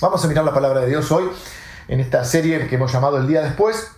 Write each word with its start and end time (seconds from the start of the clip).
Vamos 0.00 0.24
a 0.24 0.28
mirar 0.28 0.44
la 0.44 0.54
palabra 0.54 0.82
de 0.82 0.86
Dios 0.86 1.10
hoy 1.10 1.28
en 1.88 1.98
esta 1.98 2.24
serie 2.24 2.68
que 2.68 2.76
hemos 2.76 2.92
llamado 2.92 3.16
El 3.16 3.26
día 3.26 3.42
después 3.42 3.90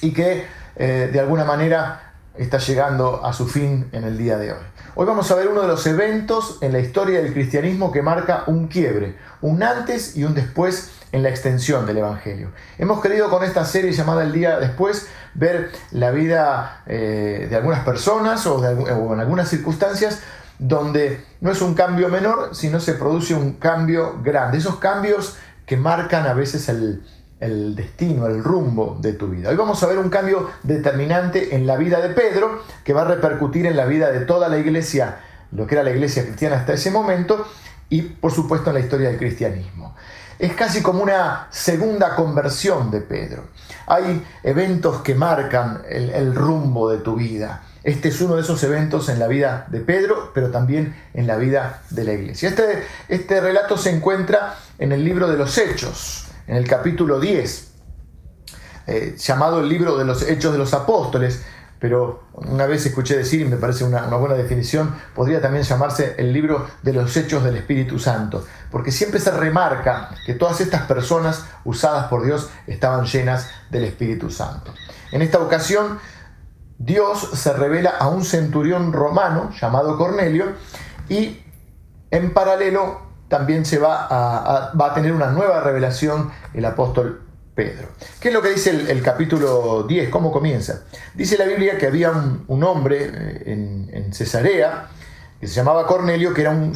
y 0.00 0.12
que 0.12 0.44
eh, 0.74 1.08
de 1.12 1.20
alguna 1.20 1.44
manera 1.44 2.14
está 2.36 2.58
llegando 2.58 3.24
a 3.24 3.32
su 3.32 3.46
fin 3.46 3.88
en 3.92 4.02
el 4.02 4.18
día 4.18 4.38
de 4.38 4.50
hoy. 4.50 4.58
Hoy 4.96 5.06
vamos 5.06 5.30
a 5.30 5.36
ver 5.36 5.46
uno 5.46 5.62
de 5.62 5.68
los 5.68 5.86
eventos 5.86 6.58
en 6.62 6.72
la 6.72 6.80
historia 6.80 7.22
del 7.22 7.32
cristianismo 7.32 7.92
que 7.92 8.02
marca 8.02 8.42
un 8.48 8.66
quiebre, 8.66 9.16
un 9.40 9.62
antes 9.62 10.16
y 10.16 10.24
un 10.24 10.34
después 10.34 10.90
en 11.12 11.22
la 11.22 11.28
extensión 11.28 11.86
del 11.86 11.98
Evangelio. 11.98 12.50
Hemos 12.78 13.00
querido 13.00 13.30
con 13.30 13.44
esta 13.44 13.64
serie 13.64 13.92
llamada 13.92 14.24
El 14.24 14.32
día 14.32 14.58
después 14.58 15.06
ver 15.34 15.70
la 15.92 16.10
vida 16.10 16.82
eh, 16.86 17.46
de 17.48 17.54
algunas 17.54 17.84
personas 17.84 18.44
o, 18.48 18.56
o 18.56 19.14
en 19.14 19.20
algunas 19.20 19.48
circunstancias 19.48 20.20
donde 20.66 21.22
no 21.42 21.50
es 21.50 21.60
un 21.60 21.74
cambio 21.74 22.08
menor, 22.08 22.54
sino 22.54 22.80
se 22.80 22.94
produce 22.94 23.34
un 23.34 23.54
cambio 23.54 24.20
grande. 24.22 24.56
Esos 24.56 24.76
cambios 24.76 25.36
que 25.66 25.76
marcan 25.76 26.26
a 26.26 26.32
veces 26.32 26.70
el, 26.70 27.02
destino, 27.76 28.26
el 28.26 28.42
rumbo 28.42 28.96
de 28.98 29.12
tu 29.12 29.28
vida. 29.28 29.50
Hoy 29.50 29.56
vamos 29.56 29.82
a 29.82 29.86
ver 29.86 29.98
un 29.98 30.08
cambio 30.08 30.48
determinante 30.62 31.54
en 31.54 31.66
la 31.66 31.76
vida 31.76 32.00
de 32.00 32.14
Pedro 32.14 32.62
que 32.82 32.94
va 32.94 33.02
a 33.02 33.04
repercutir 33.04 33.66
en 33.66 33.76
la 33.76 33.84
vida 33.84 34.10
de 34.10 34.20
toda 34.20 34.48
la 34.48 34.56
iglesia, 34.56 35.18
lo 35.52 35.66
que 35.66 35.74
era 35.74 35.84
la 35.84 35.90
iglesia 35.90 36.24
cristiana 36.24 36.56
hasta 36.56 36.72
ese 36.72 36.90
momento, 36.90 37.46
y 37.90 38.00
por 38.00 38.32
supuesto 38.32 38.70
en 38.70 38.74
la 38.74 38.80
historia 38.80 39.08
del 39.08 39.18
cristianismo. 39.18 39.94
Es 40.38 40.54
casi 40.54 40.80
como 40.80 41.02
una 41.02 41.48
segunda 41.50 42.16
conversión 42.16 42.90
de 42.90 43.02
Pedro. 43.02 43.44
Hay 43.86 44.24
eventos 44.42 45.02
que 45.02 45.14
marcan 45.14 45.82
el 45.86 46.34
rumbo 46.34 46.90
de 46.90 46.98
tu 46.98 47.16
vida. 47.16 47.60
Este 47.84 48.08
es 48.08 48.20
uno 48.22 48.36
de 48.36 48.42
esos 48.42 48.62
eventos 48.64 49.10
en 49.10 49.18
la 49.18 49.28
vida 49.28 49.66
de 49.68 49.80
Pedro, 49.80 50.30
pero 50.32 50.50
también 50.50 50.96
en 51.12 51.26
la 51.26 51.36
vida 51.36 51.82
de 51.90 52.04
la 52.04 52.14
iglesia. 52.14 52.48
Este, 52.48 52.82
este 53.10 53.42
relato 53.42 53.76
se 53.76 53.90
encuentra 53.90 54.56
en 54.78 54.92
el 54.92 55.04
libro 55.04 55.28
de 55.28 55.36
los 55.36 55.58
Hechos, 55.58 56.24
en 56.46 56.56
el 56.56 56.66
capítulo 56.66 57.20
10, 57.20 57.72
eh, 58.86 59.16
llamado 59.18 59.60
el 59.60 59.68
libro 59.68 59.98
de 59.98 60.06
los 60.06 60.22
Hechos 60.22 60.52
de 60.52 60.58
los 60.58 60.72
Apóstoles, 60.72 61.42
pero 61.78 62.24
una 62.32 62.64
vez 62.64 62.86
escuché 62.86 63.18
decir, 63.18 63.42
y 63.42 63.44
me 63.44 63.58
parece 63.58 63.84
una, 63.84 64.06
una, 64.06 64.16
buena 64.16 64.34
definición, 64.34 64.94
podría 65.14 65.42
también 65.42 65.64
llamarse 65.64 66.14
el 66.16 66.32
libro 66.32 66.66
de 66.82 66.94
los 66.94 67.14
hechos 67.14 67.44
del 67.44 67.56
Espíritu 67.56 67.98
Santo, 67.98 68.46
porque 68.70 68.90
siempre 68.90 69.20
se 69.20 69.30
remarca 69.30 70.08
que 70.24 70.32
todas 70.32 70.62
estas 70.62 70.82
personas 70.82 71.44
usadas 71.64 72.06
por 72.06 72.24
Dios 72.24 72.48
estaban 72.66 73.04
llenas 73.04 73.50
del 73.68 73.84
Espíritu 73.84 74.30
Santo. 74.30 74.72
En 75.12 75.20
esta 75.20 75.38
ocasión 75.38 75.98
Dios 76.78 77.30
se 77.34 77.52
revela 77.52 77.90
a 77.90 78.08
un 78.08 78.24
centurión 78.24 78.92
romano 78.92 79.50
llamado 79.60 79.96
Cornelio 79.96 80.52
y 81.08 81.40
en 82.10 82.32
paralelo 82.32 83.00
también 83.28 83.64
se 83.64 83.78
va 83.78 84.06
a, 84.08 84.72
va 84.74 84.90
a 84.90 84.94
tener 84.94 85.12
una 85.12 85.30
nueva 85.30 85.60
revelación 85.60 86.30
el 86.52 86.64
apóstol 86.64 87.24
Pedro. 87.54 87.88
¿Qué 88.20 88.28
es 88.28 88.34
lo 88.34 88.42
que 88.42 88.50
dice 88.50 88.70
el, 88.70 89.02
capítulo 89.02 89.84
10? 89.84 90.10
¿Cómo 90.10 90.32
comienza? 90.32 90.82
Dice 91.14 91.38
la 91.38 91.44
Biblia 91.44 91.78
que 91.78 91.86
había 91.86 92.10
un, 92.10 92.64
hombre 92.64 93.10
eh, 93.12 93.42
en, 93.92 94.12
Cesarea 94.12 94.88
que 95.40 95.46
se 95.46 95.54
llamaba 95.54 95.86
Cornelio, 95.86 96.34
que 96.34 96.40
era 96.40 96.50
un, 96.50 96.74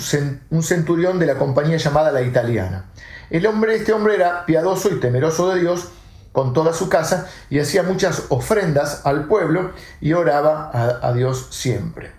un, 0.51 0.63
centurión 0.63 1.19
de 1.19 1.27
la 1.27 1.35
compañía 1.37 1.77
llamada 1.77 2.13
la 2.13 2.23
italiana. 2.23 2.87
El 3.31 3.47
hombre, 3.47 3.75
este 3.75 3.93
hombre 3.93 4.15
era 4.15 4.47
piadoso 4.47 4.91
y 4.91 5.01
temeroso 5.01 5.51
de 5.51 5.61
Dios 5.61 5.89
con 6.39 6.53
toda 6.53 6.73
su 6.73 6.89
casa 6.89 7.27
y 7.51 7.59
hacía 7.59 7.83
muchas 7.83 8.27
ofrendas 8.29 9.05
al 9.05 9.25
pueblo 9.25 9.73
y 10.01 10.13
oraba 10.13 10.71
a, 11.03 11.13
Dios 11.13 11.49
siempre. 11.51 12.13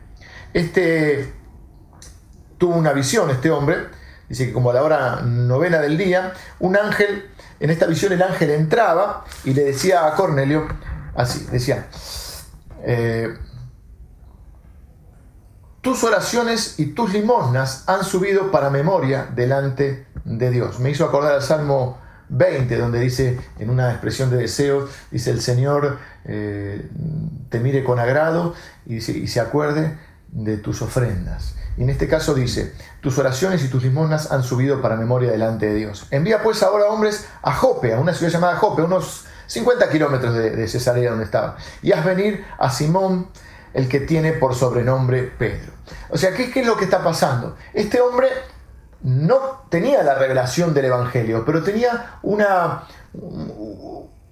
Este 0.54 1.34
tuvo 2.58 2.76
una 2.76 2.92
visión, 2.92 3.30
este 3.30 3.50
hombre, 3.50 3.78
dice 4.28 4.48
que 4.48 4.52
como 4.52 4.72
a 4.72 4.74
la 4.74 4.84
hora 4.84 5.22
novena 5.22 5.80
del 5.80 5.98
día, 5.98 6.34
un 6.60 6.76
ángel, 6.76 7.30
en 7.62 7.70
esta 7.70 7.86
visión 7.86 8.12
el 8.12 8.22
ángel 8.22 8.50
entraba 8.50 9.24
y 9.46 9.54
le 9.54 9.64
decía 9.64 10.06
a 10.06 10.16
Cornelio, 10.16 10.68
así, 11.16 11.48
decía, 11.50 11.88
eh, 12.84 13.38
tus 15.80 16.04
oraciones 16.04 16.78
y 16.78 16.88
tus 16.88 17.14
limosnas 17.14 17.86
han 17.88 18.04
subido 18.04 18.52
para 18.52 18.70
memoria 18.70 19.30
delante 19.34 20.08
de 20.26 20.50
Dios. 20.52 20.82
Me 20.82 20.90
hizo 20.90 21.06
acordar 21.06 21.36
al 21.36 21.42
Salmo 21.42 22.09
20, 22.30 22.78
donde 22.78 23.00
dice, 23.00 23.40
en 23.60 23.70
una 23.70 23.92
expresión 23.92 24.30
de 24.30 24.38
deseo, 24.38 24.88
dice, 25.12 25.32
el 25.32 25.42
Señor 25.42 25.98
eh, 26.26 26.88
te 27.50 27.60
mire 27.60 27.84
con 27.84 28.00
agrado 28.00 28.54
y, 28.86 29.02
se 29.02 29.40
acuerde 29.40 29.98
de 30.30 30.58
tus 30.58 30.82
ofrendas. 30.82 31.56
Y 31.78 31.84
en 31.84 31.90
este 31.90 32.08
caso 32.08 32.34
dice, 32.34 32.74
tus 33.02 33.18
oraciones 33.18 33.64
y 33.64 33.70
tus 33.70 33.84
limosnas 33.84 34.32
han 34.32 34.44
subido 34.44 34.82
para 34.82 34.96
memoria 34.96 35.32
delante 35.32 35.68
de 35.68 35.76
Dios. 35.76 36.08
Envía 36.12 36.44
pues 36.44 36.62
ahora 36.62 36.86
hombres 36.86 37.26
a 37.42 37.54
Jope, 37.54 37.94
a 37.94 38.00
una 38.00 38.14
ciudad 38.14 38.32
llamada 38.32 38.58
Jope, 38.58 38.82
unos 38.84 39.26
50 39.48 39.90
kilómetros 39.90 40.36
de, 40.36 40.68
Cesarea 40.68 41.10
donde 41.10 41.26
estaba, 41.26 41.58
y 41.82 41.92
haz 41.92 42.06
venir 42.06 42.46
a 42.60 42.70
Simón, 42.70 43.28
el 43.74 43.88
que 43.88 44.00
tiene 44.00 44.34
por 44.34 44.56
sobrenombre 44.56 45.24
Pedro. 45.24 45.72
O 46.10 46.18
sea, 46.18 46.34
¿qué, 46.34 46.52
¿qué 46.52 46.62
es 46.62 46.68
lo 46.68 46.76
que 46.78 46.86
está 46.86 47.04
pasando? 47.04 47.56
Este 47.74 48.02
hombre 48.02 48.28
no 49.02 49.64
tenía 49.70 50.04
la 50.04 50.16
revelación 50.16 50.74
del 50.74 50.86
Evangelio, 50.86 51.44
pero 51.46 51.64
tenía 51.64 52.20
una, 52.22 52.84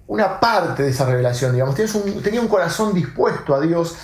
una 0.06 0.40
parte 0.40 0.82
de 0.82 0.90
esa 0.90 1.06
revelación, 1.06 1.52
digamos. 1.52 1.74
Tenía 1.74 2.40
un, 2.40 2.48
corazón 2.48 2.94
dispuesto 2.94 3.54
a 3.54 3.60
Dios 3.60 3.96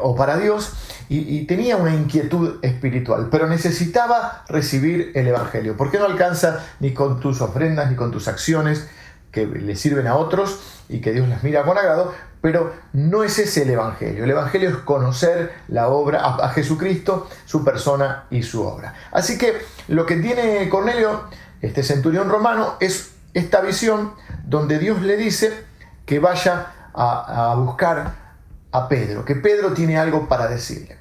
o 0.00 0.14
para 0.14 0.36
Dios 0.36 0.72
y, 1.08 1.44
tenía 1.46 1.76
una 1.76 1.94
inquietud 1.94 2.58
espiritual, 2.62 3.28
pero 3.30 3.46
necesitaba 3.46 4.44
recibir 4.48 5.12
el 5.14 5.28
Evangelio. 5.28 5.76
¿Por 5.76 5.90
qué 5.90 5.98
no 5.98 6.06
alcanza 6.06 6.64
ni 6.80 6.92
con 6.92 7.20
tus 7.20 7.40
ofrendas 7.40 7.90
ni 7.90 7.96
con 7.96 8.10
tus 8.10 8.28
acciones 8.28 8.88
que 9.30 9.46
le 9.46 9.76
sirven 9.76 10.06
a 10.06 10.16
otros 10.16 10.58
y 10.88 11.00
que 11.00 11.12
Dios 11.12 11.28
las 11.28 11.42
mira 11.42 11.64
con 11.64 11.78
agrado? 11.78 12.12
Pero 12.46 12.72
no 12.92 13.24
es 13.24 13.40
ese 13.40 13.62
el 13.62 13.70
Evangelio. 13.70 14.22
El 14.22 14.30
Evangelio 14.30 14.68
es 14.68 14.76
conocer 14.76 15.52
la 15.66 15.88
obra, 15.88 16.24
a, 16.24 16.48
Jesucristo, 16.50 17.28
su 17.44 17.64
persona 17.64 18.26
y 18.30 18.44
su 18.44 18.62
obra. 18.62 18.94
Así 19.10 19.36
que 19.36 19.54
lo 19.88 20.06
que 20.06 20.14
tiene 20.14 20.68
Cornelio, 20.68 21.24
este 21.60 21.82
centurión 21.82 22.28
romano, 22.28 22.76
es 22.78 23.14
esta 23.34 23.62
visión 23.62 24.12
donde 24.44 24.78
Dios 24.78 25.02
le 25.02 25.16
dice 25.16 25.64
que 26.04 26.20
vaya 26.20 26.68
a, 26.94 27.56
buscar 27.58 28.14
a 28.70 28.88
Pedro, 28.88 29.24
que 29.24 29.34
Pedro 29.34 29.72
tiene 29.72 29.98
algo 29.98 30.28
para 30.28 30.46
decirle. 30.46 30.98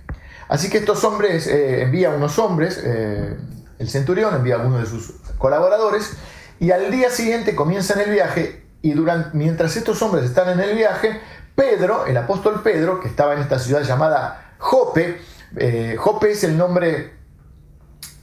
Así 0.48 0.72
que 0.72 0.80
estos 0.80 1.04
hombres, 1.04 1.46
eh, 1.46 1.84
envía 1.84 2.10
unos 2.10 2.40
hombres, 2.40 2.82
eh, 2.84 3.38
el 3.78 3.88
centurión 3.88 4.34
envía 4.34 4.56
a 4.56 4.62
algunos 4.62 4.80
de 4.80 4.88
sus 4.88 5.14
colaboradores, 5.38 6.18
y 6.60 6.72
al 6.72 6.90
día 6.90 7.12
siguiente 7.12 7.54
comienzan 7.54 8.00
el 8.00 8.10
viaje 8.10 8.66
y 8.86 8.94
durante, 8.94 9.36
mientras 9.36 9.76
estos 9.78 10.00
hombres 10.04 10.26
están 10.26 10.48
en 10.48 10.60
el 10.60 10.76
viaje, 10.76 11.20
Pedro, 11.56 12.06
el 12.06 12.18
apóstol 12.18 12.62
Pedro, 12.62 13.00
que 13.00 13.08
estaba 13.08 13.34
en 13.34 13.40
esta 13.40 13.58
ciudad 13.60 13.82
llamada 13.82 14.56
Jope, 14.58 15.22
eh, 15.56 15.96
Jope 15.98 16.32
es 16.32 16.44
el 16.44 16.58
nombre 16.58 17.14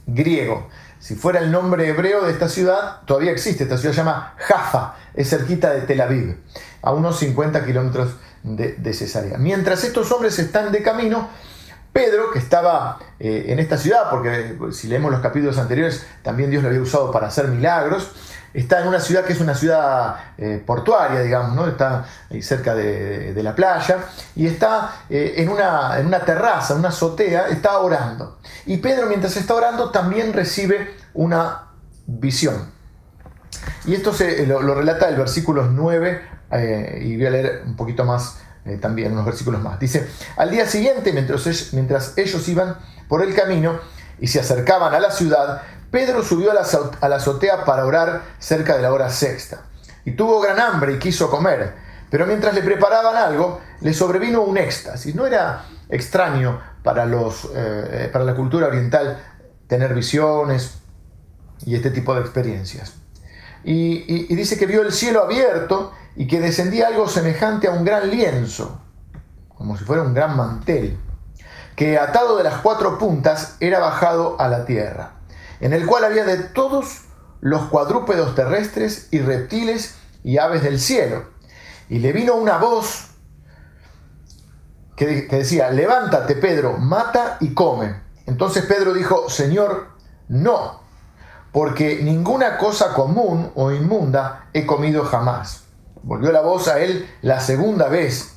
griego. 0.05 0.69
Si 0.99 1.15
fuera 1.15 1.39
el 1.39 1.51
nombre 1.51 1.87
hebreo 1.87 2.23
de 2.23 2.31
esta 2.31 2.47
ciudad, 2.47 3.01
todavía 3.05 3.31
existe. 3.31 3.63
Esta 3.63 3.77
ciudad 3.77 3.93
se 3.93 3.97
llama 3.97 4.35
Jaffa, 4.37 4.95
es 5.13 5.29
cerquita 5.29 5.71
de 5.71 5.81
Tel 5.81 5.99
Aviv, 5.99 6.37
a 6.81 6.93
unos 6.93 7.19
50 7.19 7.65
kilómetros 7.65 8.15
de, 8.43 8.93
Cesarea. 8.93 9.37
Mientras 9.37 9.83
estos 9.83 10.11
hombres 10.11 10.37
están 10.39 10.71
de 10.71 10.81
camino, 10.81 11.29
Pedro, 11.91 12.31
que 12.31 12.39
estaba 12.39 12.99
eh, 13.19 13.45
en 13.49 13.59
esta 13.59 13.77
ciudad, 13.77 14.09
porque 14.09 14.57
si 14.71 14.87
leemos 14.87 15.11
los 15.11 15.21
capítulos 15.21 15.57
anteriores, 15.57 16.05
también 16.21 16.49
Dios 16.49 16.63
lo 16.63 16.69
había 16.69 16.81
usado 16.81 17.11
para 17.11 17.27
hacer 17.27 17.47
milagros, 17.47 18.11
está 18.53 18.81
en 18.81 18.87
una 18.87 18.99
ciudad 18.99 19.25
que 19.25 19.33
es 19.33 19.41
una 19.41 19.55
ciudad 19.55 20.15
eh, 20.37 20.61
portuaria, 20.65 21.21
digamos, 21.21 21.55
¿no? 21.55 21.67
está 21.67 22.05
ahí 22.29 22.41
cerca 22.41 22.75
de, 22.75 23.33
la 23.43 23.55
playa, 23.55 23.97
y 24.35 24.47
está 24.47 25.03
eh, 25.09 25.35
en, 25.37 25.49
una, 25.49 25.99
en, 25.99 26.07
una, 26.07 26.19
terraza, 26.19 26.75
una 26.75 26.89
azotea, 26.89 27.47
está 27.47 27.79
orando. 27.79 28.39
Y 28.65 28.77
Pedro, 28.77 29.07
mientras 29.07 29.35
está 29.37 29.55
orando, 29.55 29.89
también 29.89 30.33
recibe 30.33 30.95
una 31.13 31.71
visión. 32.05 32.71
Y 33.85 33.95
esto 33.95 34.13
se, 34.13 34.45
lo, 34.45 34.61
relata 34.75 35.09
el 35.09 35.15
versículo 35.15 35.65
9, 35.65 36.21
eh, 36.51 36.99
y 37.03 37.17
voy 37.17 37.25
a 37.25 37.29
leer 37.31 37.63
un 37.65 37.75
poquito 37.75 38.05
más 38.05 38.39
también, 38.79 39.11
unos 39.11 39.25
versículos 39.25 39.61
más. 39.61 39.77
Dice, 39.77 40.07
al 40.37 40.49
día 40.49 40.65
siguiente, 40.65 41.11
mientras, 41.11 41.73
mientras 41.73 42.17
ellos 42.17 42.47
iban 42.47 42.77
por 43.09 43.21
el 43.21 43.35
camino 43.35 43.77
y 44.21 44.27
se 44.27 44.39
acercaban 44.39 44.93
a 44.93 45.01
la 45.01 45.11
ciudad, 45.11 45.63
Pedro 45.93 46.23
subió 46.23 46.49
a 46.49 46.55
la, 47.07 47.15
azotea 47.15 47.65
para 47.65 47.85
orar 47.85 48.23
cerca 48.39 48.75
de 48.75 48.81
la 48.81 48.91
hora 48.91 49.11
sexta. 49.11 49.65
Y 50.03 50.13
tuvo 50.13 50.41
gran 50.41 50.59
hambre 50.59 50.93
y 50.93 50.97
quiso 50.97 51.29
comer. 51.29 51.75
Pero 52.09 52.25
mientras 52.25 52.55
le 52.55 52.63
preparaban 52.63 53.15
algo, 53.15 53.61
le 53.79 53.93
sobrevino 53.93 54.41
un 54.41 54.57
éxtasis. 54.57 55.13
No 55.13 55.27
era 55.27 55.65
extraño 55.89 56.59
para, 56.81 57.05
los, 57.05 57.47
eh, 57.53 58.09
para 58.11 58.25
la 58.25 58.33
cultura 58.33 58.69
oriental 58.69 59.21
tener 59.67 59.93
visiones 59.93 60.79
y 61.63 61.75
este 61.75 61.91
tipo 61.91 62.15
de 62.15 62.21
experiencias. 62.21 62.93
Y, 63.63 64.33
dice 64.35 64.57
que 64.57 64.65
vio 64.65 64.81
el 64.81 64.91
cielo 64.91 65.21
abierto 65.21 65.91
y 66.15 66.25
que 66.25 66.39
descendía 66.39 66.87
algo 66.87 67.07
semejante 67.07 67.67
a 67.67 67.71
un 67.71 67.85
gran 67.85 68.09
lienzo, 68.09 68.81
como 69.55 69.77
si 69.77 69.83
fuera 69.83 70.01
un 70.01 70.15
gran 70.15 70.35
mantel, 70.35 70.97
que 71.75 71.99
atado 71.99 72.35
de 72.35 72.45
las 72.45 72.61
cuatro 72.61 72.97
puntas 72.97 73.57
era 73.59 73.77
bajado 73.77 74.37
a 74.39 74.47
la 74.47 74.65
tierra 74.65 75.21
en 75.63 75.71
el 75.71 75.85
cual 75.85 76.03
había 76.03 76.25
de 76.25 76.35
todos 76.35 77.03
los 77.39 77.69
cuadrúpedos 77.69 78.35
terrestres 78.35 79.07
y 79.11 79.19
reptiles 79.19 79.95
y 80.21 80.37
aves 80.37 80.61
del 80.61 80.77
cielo. 80.77 81.23
Y 81.87 81.99
le 81.99 82.11
vino 82.11 82.35
una 82.35 82.57
voz 82.57 83.11
que, 84.97 85.05
decía, 85.31 85.69
levántate 85.69 86.35
Pedro, 86.35 86.77
mata 86.79 87.37
y 87.39 87.53
come. 87.53 87.95
Entonces 88.25 88.65
Pedro 88.65 88.93
dijo, 88.93 89.29
Señor, 89.29 89.87
no, 90.27 90.81
porque 91.53 92.03
ninguna 92.03 92.57
cosa 92.57 92.93
común 92.93 93.53
o 93.55 93.71
inmunda 93.71 94.49
he 94.51 94.65
comido 94.65 95.05
jamás. 95.05 95.63
Volvió 96.01 96.33
la 96.33 96.41
voz 96.41 96.67
a 96.67 96.79
él 96.79 97.09
la 97.21 97.39
segunda 97.39 97.87
vez, 97.87 98.35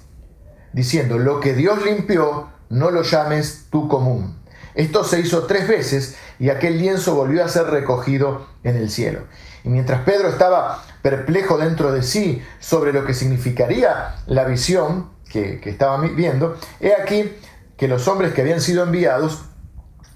diciendo, 0.73 1.19
lo 1.19 1.41
que 1.41 1.55
Dios 1.55 1.85
limpió, 1.85 2.51
no 2.69 2.93
lo 2.93 3.03
llames 3.03 3.67
tú 3.69 3.89
común. 3.89 4.36
Esto 4.77 5.05
se 5.05 5.21
hizo 5.21 5.45
tres 5.45 5.67
veces 5.67 6.17
y 6.39 6.51
aquel 6.51 6.79
lienzo 6.79 7.15
volvió 7.15 7.43
a 7.43 7.49
ser 7.49 7.65
recogido 7.65 8.47
en 8.63 8.77
el 8.77 8.91
cielo. 8.91 9.21
Y 9.65 9.71
mientras 9.71 10.03
Pedro 10.03 10.29
estaba 10.29 10.85
perplejo 11.03 11.57
dentro 11.57 11.93
de 11.93 12.03
sí 12.03 12.43
sobre 12.61 12.93
lo 12.93 13.05
que 13.07 13.15
significaría 13.15 14.17
la 14.27 14.45
visión 14.45 15.11
que, 15.31 15.61
estaba 15.65 15.99
viendo, 16.01 16.59
he 16.79 16.93
aquí 16.95 17.33
que 17.77 17.89
los 17.89 18.07
hombres 18.07 18.33
que 18.33 18.43
habían 18.43 18.61
sido 18.61 18.85
enviados 18.85 19.47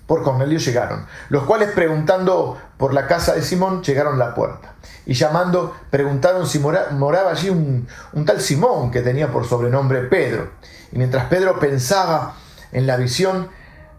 por 0.07 0.23
Cornelio 0.23 0.59
llegaron, 0.59 1.07
los 1.29 1.45
cuales 1.45 1.71
preguntando 1.71 2.59
por 2.77 2.93
la 2.93 3.07
casa 3.07 3.35
de 3.35 3.43
Simón 3.43 3.83
llegaron 3.83 4.15
a 4.21 4.27
la 4.27 4.35
puerta. 4.35 4.75
Y 5.07 5.15
llamando, 5.15 5.75
preguntaron 5.89 6.47
si 6.47 6.59
moraba 6.59 7.31
allí 7.31 7.49
un, 7.49 7.87
tal 8.27 8.41
Simón 8.41 8.91
que 8.91 9.01
tenía 9.01 9.33
por 9.33 9.47
sobrenombre 9.47 10.03
Pedro. 10.03 10.51
Y 10.93 10.99
mientras 10.99 11.27
Pedro 11.27 11.59
pensaba 11.59 12.35
en 12.73 12.87
la 12.87 12.97
visión, 12.97 13.49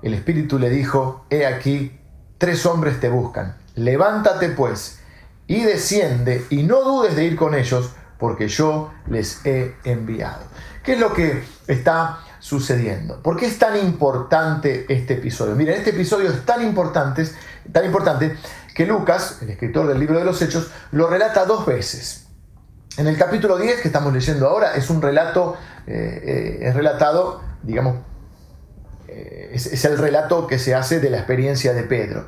el 0.01 0.13
Espíritu 0.13 0.59
le 0.59 0.69
dijo, 0.69 1.25
he 1.29 1.45
aquí, 1.45 1.99
tres 2.37 2.65
hombres 2.65 2.99
te 2.99 3.09
buscan. 3.09 3.55
Levántate 3.75 4.49
pues 4.49 4.99
y 5.47 5.63
desciende 5.63 6.45
y 6.49 6.63
no 6.63 6.81
dudes 6.81 7.15
de 7.15 7.25
ir 7.25 7.35
con 7.35 7.55
ellos, 7.55 7.91
porque 8.17 8.47
yo 8.47 8.91
les 9.07 9.45
he 9.45 9.75
enviado. 9.83 10.43
¿Qué 10.83 10.93
es 10.93 10.99
lo 10.99 11.13
que 11.13 11.43
está 11.67 12.19
sucediendo. 12.41 13.21
¿Por 13.21 13.37
qué 13.37 13.45
es 13.45 13.57
tan 13.57 13.77
importante 13.77 14.85
este 14.89 15.13
episodio? 15.13 15.55
Miren, 15.55 15.75
este 15.75 15.91
episodio 15.91 16.29
es 16.29 16.43
tan 16.43 16.61
importante, 16.63 17.25
tan 17.71 17.85
importante 17.85 18.35
que 18.75 18.85
Lucas, 18.85 19.37
el 19.41 19.51
escritor 19.51 19.87
del 19.87 19.99
libro 19.99 20.17
de 20.17 20.25
los 20.25 20.41
Hechos, 20.41 20.71
lo 20.91 21.07
relata 21.07 21.45
dos 21.45 21.65
veces. 21.65 22.25
En 22.97 23.07
el 23.07 23.17
capítulo 23.17 23.57
10 23.57 23.81
que 23.81 23.87
estamos 23.87 24.11
leyendo 24.11 24.49
ahora 24.49 24.75
es 24.75 24.89
un 24.89 25.01
relato, 25.01 25.55
eh, 25.87 26.57
eh, 26.61 26.67
es 26.67 26.75
relatado, 26.75 27.41
digamos, 27.61 27.97
eh, 29.11 29.51
es, 29.53 29.85
el 29.85 29.97
relato 29.97 30.47
que 30.47 30.57
se 30.57 30.73
hace 30.73 30.99
de 30.99 31.09
la 31.09 31.17
experiencia 31.17 31.73
de 31.73 31.83
Pedro. 31.83 32.27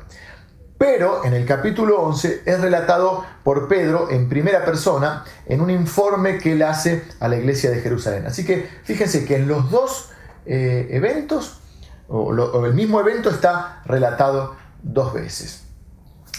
Pero 0.76 1.24
en 1.24 1.32
el 1.32 1.46
capítulo 1.46 2.02
11 2.02 2.42
es 2.44 2.60
relatado 2.60 3.24
por 3.42 3.68
Pedro 3.68 4.10
en 4.10 4.28
primera 4.28 4.64
persona 4.64 5.24
en 5.46 5.62
un 5.62 5.70
informe 5.70 6.38
que 6.38 6.52
él 6.52 6.62
hace 6.62 7.04
a 7.20 7.28
la 7.28 7.36
iglesia 7.36 7.70
de 7.70 7.80
Jerusalén. 7.80 8.26
Así 8.26 8.44
que 8.44 8.68
fíjense 8.82 9.24
que 9.24 9.36
en 9.36 9.48
los 9.48 9.70
dos 9.70 10.10
eh, 10.44 10.88
eventos, 10.90 11.60
o, 12.08 12.66
el 12.66 12.74
mismo 12.74 13.00
evento 13.00 13.30
está 13.30 13.82
relatado 13.86 14.56
dos 14.82 15.14
veces. 15.14 15.63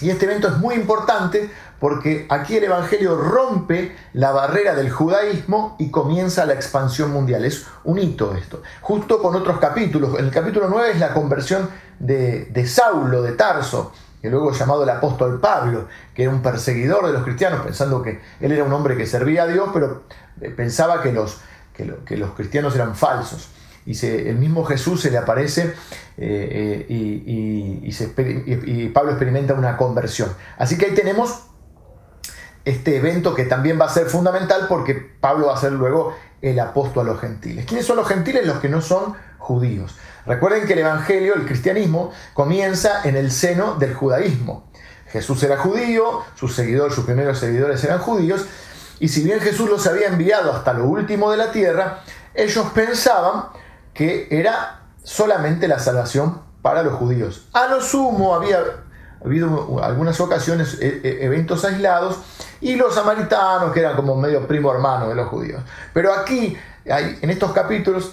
Y 0.01 0.09
este 0.09 0.25
evento 0.25 0.47
es 0.47 0.57
muy 0.57 0.75
importante 0.75 1.49
porque 1.79 2.25
aquí 2.29 2.57
el 2.57 2.65
Evangelio 2.65 3.17
rompe 3.17 3.95
la 4.13 4.31
barrera 4.31 4.75
del 4.75 4.89
judaísmo 4.89 5.75
y 5.79 5.89
comienza 5.89 6.45
la 6.45 6.53
expansión 6.53 7.11
mundial. 7.11 7.45
Es 7.45 7.65
un 7.83 7.99
hito 7.99 8.35
esto. 8.35 8.61
Justo 8.81 9.21
con 9.21 9.35
otros 9.35 9.59
capítulos. 9.59 10.19
El 10.19 10.31
capítulo 10.31 10.67
9 10.69 10.91
es 10.91 10.99
la 10.99 11.13
conversión 11.13 11.69
de, 11.99 12.45
de 12.45 12.67
Saulo 12.67 13.21
de 13.21 13.33
Tarso 13.33 13.93
que 14.25 14.31
luego 14.31 14.51
llamado 14.53 14.81
el 14.81 14.89
apóstol 14.89 15.39
Pablo, 15.39 15.87
que 16.15 16.23
era 16.23 16.31
un 16.31 16.41
perseguidor 16.41 17.05
de 17.05 17.13
los 17.13 17.23
cristianos, 17.23 17.61
pensando 17.61 18.01
que 18.01 18.21
él 18.39 18.51
era 18.51 18.63
un 18.63 18.73
hombre 18.73 18.97
que 18.97 19.05
servía 19.05 19.43
a 19.43 19.47
Dios, 19.47 19.69
pero 19.71 20.01
eh, 20.41 20.49
pensaba 20.49 21.03
que 21.03 21.11
los, 21.11 21.41
que, 21.75 22.17
los 22.17 22.31
cristianos 22.31 22.73
eran 22.73 22.95
falsos. 22.95 23.49
Y 23.85 23.93
se, 23.95 24.29
el 24.29 24.37
mismo 24.37 24.65
Jesús 24.65 25.01
se 25.01 25.11
le 25.11 25.17
aparece 25.17 25.73
eh, 26.17 26.85
eh, 26.89 27.83
y, 27.87 28.89
Pablo 28.89 29.11
experimenta 29.11 29.53
una 29.53 29.77
conversión. 29.77 30.33
Así 30.57 30.77
que 30.77 30.87
ahí 30.87 30.95
tenemos 30.95 31.43
este 32.63 32.97
evento 32.97 33.35
que 33.35 33.45
también 33.45 33.79
va 33.79 33.85
a 33.85 33.89
ser 33.89 34.07
fundamental 34.07 34.65
porque 34.67 34.95
Pablo 34.95 35.47
va 35.47 35.55
a 35.55 35.57
ser 35.57 35.73
luego 35.73 36.15
el 36.41 36.59
apóstol 36.59 37.07
a 37.07 37.11
los 37.11 37.21
gentiles. 37.21 37.65
¿Quiénes 37.65 37.85
son 37.85 37.97
los 37.97 38.07
gentiles? 38.07 38.45
Los 38.45 38.59
que 38.59 38.69
no 38.69 38.81
son 38.81 39.13
judíos. 39.37 39.95
Recuerden 40.25 40.65
que 40.65 40.73
el 40.73 40.79
Evangelio, 40.79 41.35
el 41.35 41.45
cristianismo, 41.45 42.11
comienza 42.33 43.03
en 43.03 43.15
el 43.15 43.31
seno 43.31 43.75
del 43.75 43.93
judaísmo. 43.93 44.71
Jesús 45.07 45.41
era 45.43 45.57
judío, 45.57 46.23
sus 46.35 46.55
seguidores, 46.55 46.95
sus 46.95 47.05
primeros 47.05 47.39
seguidores 47.39 47.83
eran 47.83 47.99
judíos, 47.99 48.45
y 48.99 49.09
si 49.09 49.23
bien 49.23 49.39
Jesús 49.39 49.69
los 49.69 49.85
había 49.87 50.07
enviado 50.07 50.51
hasta 50.51 50.73
lo 50.73 50.85
último 50.85 51.31
de 51.31 51.37
la 51.37 51.51
tierra, 51.51 52.01
ellos 52.33 52.65
pensaban 52.73 53.45
que 53.95 54.27
era 54.29 54.81
solamente 55.03 55.67
la 55.67 55.79
salvación 55.79 56.41
para 56.61 56.83
los 56.83 56.93
judíos. 56.93 57.47
A 57.53 57.67
lo 57.67 57.81
sumo 57.81 58.35
había 58.35 58.59
habido 59.23 59.79
algunas 59.81 60.19
ocasiones, 60.19 60.77
e, 60.79 61.01
e, 61.03 61.25
eventos 61.25 61.65
aislados, 61.65 62.17
y 62.61 62.75
los 62.75 62.93
samaritanos, 62.93 63.71
que 63.71 63.79
eran 63.79 63.95
como 63.95 64.15
medio 64.15 64.47
primo 64.47 64.71
hermano 64.71 65.09
de 65.09 65.15
los 65.15 65.27
judíos. 65.29 65.63
Pero 65.93 66.13
aquí, 66.13 66.55
en 66.85 67.29
estos 67.29 67.51
capítulos, 67.51 68.11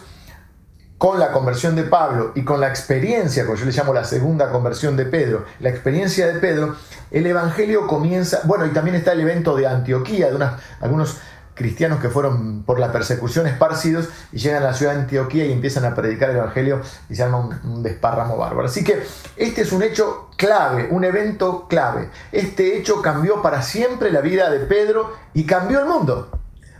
con 0.98 1.18
la 1.18 1.32
conversión 1.32 1.74
de 1.74 1.82
Pablo 1.82 2.30
y 2.36 2.44
con 2.44 2.60
la 2.60 2.68
experiencia, 2.68 3.44
como 3.44 3.56
yo 3.58 3.64
le 3.64 3.72
llamo 3.72 3.92
la 3.92 4.04
segunda 4.04 4.52
conversión 4.52 4.96
de 4.96 5.04
Pedro, 5.04 5.44
la 5.58 5.68
experiencia 5.68 6.28
de 6.28 6.38
Pedro, 6.38 6.76
el 7.10 7.26
Evangelio 7.26 7.88
comienza, 7.88 8.42
bueno, 8.44 8.66
y 8.66 8.70
también 8.70 8.94
está 8.94 9.12
el 9.12 9.20
evento 9.20 9.56
de 9.56 9.66
Antioquía, 9.66 10.30
de 10.30 10.48
algunos 10.80 11.16
cristianos 11.62 12.00
que 12.00 12.08
fueron 12.08 12.64
por 12.64 12.80
la 12.80 12.90
persecución 12.90 13.46
esparcidos 13.46 14.08
y 14.32 14.38
llegan 14.38 14.64
a 14.64 14.66
la 14.66 14.74
ciudad 14.74 14.94
de 14.94 15.02
Antioquía 15.02 15.46
y 15.46 15.52
empiezan 15.52 15.84
a 15.84 15.94
predicar 15.94 16.30
el 16.30 16.38
Evangelio 16.38 16.80
y 17.08 17.14
se 17.14 17.22
llama 17.22 17.38
un, 17.38 17.70
un 17.70 17.82
desparramo 17.84 18.36
bárbaro. 18.36 18.66
Así 18.66 18.82
que 18.82 19.02
este 19.36 19.62
es 19.62 19.70
un 19.70 19.84
hecho 19.84 20.28
clave, 20.36 20.88
un 20.90 21.04
evento 21.04 21.68
clave. 21.68 22.10
Este 22.32 22.76
hecho 22.76 23.00
cambió 23.00 23.40
para 23.42 23.62
siempre 23.62 24.10
la 24.10 24.20
vida 24.20 24.50
de 24.50 24.58
Pedro 24.58 25.12
y 25.34 25.46
cambió 25.46 25.78
el 25.78 25.86
mundo. 25.86 26.30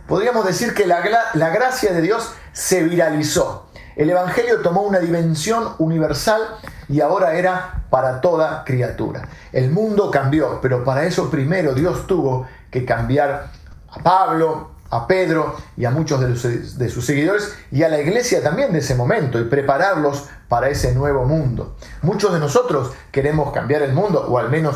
Podríamos 0.07 0.45
decir 0.45 0.73
que 0.73 0.85
la, 0.85 1.01
la 1.33 1.49
gracia 1.49 1.93
de 1.93 2.01
Dios 2.01 2.33
se 2.51 2.83
viralizó. 2.83 3.67
El 3.95 4.09
Evangelio 4.09 4.61
tomó 4.61 4.81
una 4.81 4.99
dimensión 4.99 5.75
universal 5.77 6.41
y 6.89 6.99
ahora 6.99 7.35
era 7.35 7.85
para 7.89 8.21
toda 8.21 8.63
criatura. 8.65 9.29
El 9.51 9.71
mundo 9.71 10.11
cambió, 10.11 10.59
pero 10.61 10.83
para 10.83 11.05
eso 11.05 11.29
primero 11.29 11.73
Dios 11.73 12.05
tuvo 12.07 12.47
que 12.69 12.85
cambiar 12.85 13.51
a 13.89 13.99
Pablo, 14.01 14.71
a 14.93 15.07
Pedro 15.07 15.55
y 15.75 15.85
a 15.85 15.91
muchos 15.91 16.19
de, 16.21 16.89
sus 16.89 17.05
seguidores 17.05 17.57
y 17.71 17.81
a 17.81 17.89
la 17.89 17.99
iglesia 17.99 18.43
también 18.43 18.71
de 18.71 18.79
ese 18.79 18.93
momento 18.93 19.39
y 19.39 19.45
prepararlos 19.45 20.29
para 20.47 20.69
ese 20.69 20.93
nuevo 20.93 21.25
mundo. 21.25 21.75
Muchos 22.03 22.31
de 22.31 22.39
nosotros 22.39 22.91
queremos 23.11 23.51
cambiar 23.51 23.81
el 23.81 23.93
mundo 23.93 24.23
o 24.29 24.37
al 24.37 24.51
menos 24.51 24.75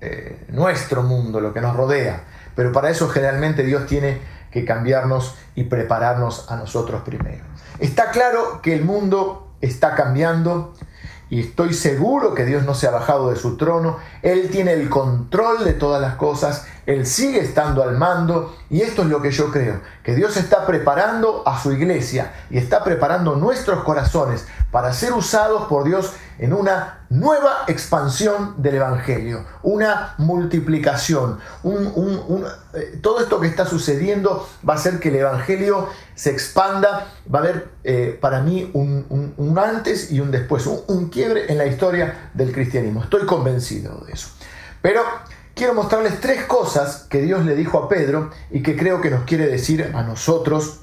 eh, 0.00 0.46
nuestro 0.48 1.02
mundo, 1.02 1.40
lo 1.40 1.52
que 1.52 1.60
nos 1.60 1.76
rodea, 1.76 2.24
pero 2.56 2.72
para 2.72 2.88
eso 2.88 3.08
generalmente 3.10 3.64
Dios 3.64 3.86
tiene 3.86 4.22
que 4.50 4.64
cambiarnos 4.64 5.34
y 5.54 5.64
prepararnos 5.64 6.50
a 6.50 6.56
nosotros 6.56 7.02
primero. 7.02 7.44
Está 7.80 8.10
claro 8.12 8.62
que 8.62 8.74
el 8.74 8.82
mundo 8.82 9.52
está 9.60 9.94
cambiando 9.94 10.72
y 11.32 11.40
estoy 11.40 11.72
seguro 11.72 12.34
que 12.34 12.44
Dios 12.44 12.64
no 12.64 12.74
se 12.74 12.86
ha 12.86 12.90
bajado 12.90 13.30
de 13.30 13.36
su 13.36 13.56
trono. 13.56 13.96
Él 14.20 14.50
tiene 14.50 14.74
el 14.74 14.90
control 14.90 15.64
de 15.64 15.72
todas 15.72 15.98
las 15.98 16.16
cosas. 16.16 16.66
Él 16.86 17.06
sigue 17.06 17.40
estando 17.40 17.82
al 17.82 17.96
mando. 17.96 18.56
Y 18.70 18.80
esto 18.80 19.02
es 19.02 19.08
lo 19.08 19.20
que 19.20 19.30
yo 19.30 19.50
creo. 19.50 19.80
Que 20.02 20.14
Dios 20.14 20.36
está 20.36 20.66
preparando 20.66 21.42
a 21.46 21.60
su 21.60 21.72
iglesia 21.72 22.32
y 22.50 22.58
está 22.58 22.82
preparando 22.82 23.36
nuestros 23.36 23.84
corazones 23.84 24.46
para 24.70 24.92
ser 24.92 25.12
usados 25.12 25.68
por 25.68 25.84
Dios 25.84 26.12
en 26.38 26.52
una 26.52 27.04
nueva 27.10 27.64
expansión 27.68 28.54
del 28.62 28.76
Evangelio, 28.76 29.44
una 29.62 30.14
multiplicación. 30.18 31.38
Eh, 31.62 32.98
todo 33.02 33.20
esto 33.20 33.38
que 33.38 33.46
está 33.46 33.66
sucediendo 33.66 34.48
va 34.66 34.74
a 34.74 34.76
hacer 34.76 34.98
que 34.98 35.10
el 35.10 35.16
Evangelio 35.16 35.88
se 36.14 36.30
expanda, 36.30 37.06
va 37.32 37.38
a 37.38 37.42
haber 37.42 37.68
eh, 37.84 38.18
para 38.20 38.40
mí 38.40 38.70
un, 38.72 39.58
antes 39.58 40.10
y 40.10 40.20
un 40.20 40.30
después, 40.30 40.66
un, 40.66 41.10
quiebre 41.10 41.52
en 41.52 41.58
la 41.58 41.66
historia 41.66 42.30
del 42.32 42.50
cristianismo. 42.52 43.02
Estoy 43.02 43.26
convencido 43.26 44.02
de 44.06 44.12
eso. 44.14 44.28
Pero 44.80 45.02
quiero 45.62 45.74
mostrarles 45.74 46.18
tres 46.18 46.42
cosas 46.46 47.06
que 47.08 47.22
Dios 47.22 47.44
le 47.44 47.54
dijo 47.54 47.78
a 47.78 47.88
Pedro 47.88 48.30
y 48.50 48.64
que 48.64 48.76
creo 48.76 49.00
que 49.00 49.10
nos 49.10 49.22
quiere 49.22 49.46
decir 49.46 49.92
a 49.94 50.02
nosotros 50.02 50.80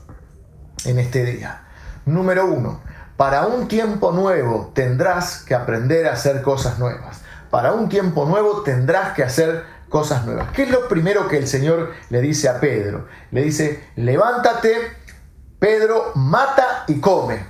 en 0.86 1.00
este 1.00 1.25
día. 1.25 1.65
Número 2.05 2.45
uno, 2.45 2.79
para 3.17 3.45
un 3.45 3.67
tiempo 3.67 4.13
nuevo 4.13 4.71
tendrás 4.74 5.43
que 5.43 5.53
aprender 5.53 6.07
a 6.07 6.13
hacer 6.13 6.41
cosas 6.41 6.79
nuevas. 6.79 7.19
Para 7.50 7.74
un 7.74 7.89
tiempo 7.89 8.25
nuevo 8.25 8.62
tendrás 8.62 9.13
que 9.15 9.24
hacer 9.24 9.65
cosas 9.89 10.25
nuevas. 10.25 10.48
¿Qué 10.53 10.63
es 10.63 10.71
lo 10.71 10.88
primero 10.88 11.27
que 11.27 11.36
el 11.39 11.48
Señor 11.50 11.91
le 12.09 12.21
dice 12.21 12.48
a 12.48 12.62
Pedro? 12.62 13.05
Le 13.31 13.41
dice, 13.41 13.83
levántate, 13.98 14.75
Pedro, 15.59 16.13
mata 16.15 16.86
y 16.88 17.01
come. 17.01 17.45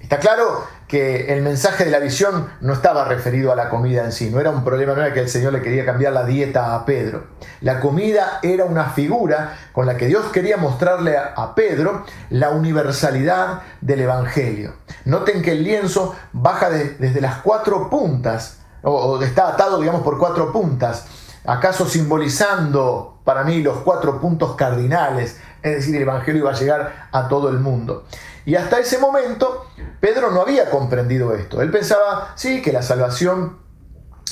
Está 0.00 0.18
claro 0.18 0.66
que 0.92 1.32
el 1.32 1.40
mensaje 1.40 1.86
de 1.86 1.90
la 1.90 2.00
visión 2.00 2.48
no 2.60 2.74
estaba 2.74 3.06
referido 3.06 3.50
a 3.50 3.56
la 3.56 3.70
comida 3.70 4.04
en 4.04 4.12
sí, 4.12 4.28
no 4.28 4.40
era 4.40 4.50
un 4.50 4.62
problema, 4.62 4.92
no 4.92 5.00
era 5.00 5.14
que 5.14 5.20
el 5.20 5.30
Señor 5.30 5.54
le 5.54 5.62
quería 5.62 5.86
cambiar 5.86 6.12
la 6.12 6.26
dieta 6.26 6.74
a 6.74 6.84
Pedro. 6.84 7.28
La 7.62 7.80
comida 7.80 8.40
era 8.42 8.66
una 8.66 8.90
figura 8.90 9.56
con 9.72 9.86
la 9.86 9.96
que 9.96 10.06
Dios 10.06 10.26
quería 10.26 10.58
mostrarle 10.58 11.16
a 11.16 11.54
Pedro 11.54 12.04
la 12.28 12.50
universalidad 12.50 13.62
del 13.80 14.02
Evangelio. 14.02 14.74
Noten 15.06 15.40
que 15.40 15.52
el 15.52 15.64
lienzo 15.64 16.14
baja 16.34 16.68
desde 16.68 17.22
las 17.22 17.36
cuatro 17.36 17.88
puntas, 17.88 18.58
o, 18.82 19.22
está 19.22 19.48
atado, 19.48 19.80
digamos, 19.80 20.02
por 20.02 20.18
cuatro 20.18 20.52
puntas, 20.52 21.06
acaso 21.46 21.88
simbolizando 21.88 23.18
para 23.24 23.44
mí 23.44 23.62
los 23.62 23.78
cuatro 23.78 24.20
puntos 24.20 24.56
cardinales, 24.56 25.40
es 25.62 25.76
decir, 25.76 25.96
el 25.96 26.02
Evangelio 26.02 26.42
iba 26.42 26.50
a 26.50 26.54
llegar 26.54 27.08
a 27.10 27.28
todo 27.28 27.48
el 27.48 27.60
mundo. 27.60 28.04
Y 28.44 28.54
hasta 28.56 28.78
ese 28.78 28.98
momento 28.98 29.66
Pedro 30.00 30.30
no 30.30 30.42
había 30.42 30.68
comprendido 30.70 31.34
esto. 31.34 31.62
Él 31.62 31.70
pensaba, 31.70 32.32
sí, 32.34 32.60
que 32.60 32.72
la 32.72 32.82
salvación 32.82 33.62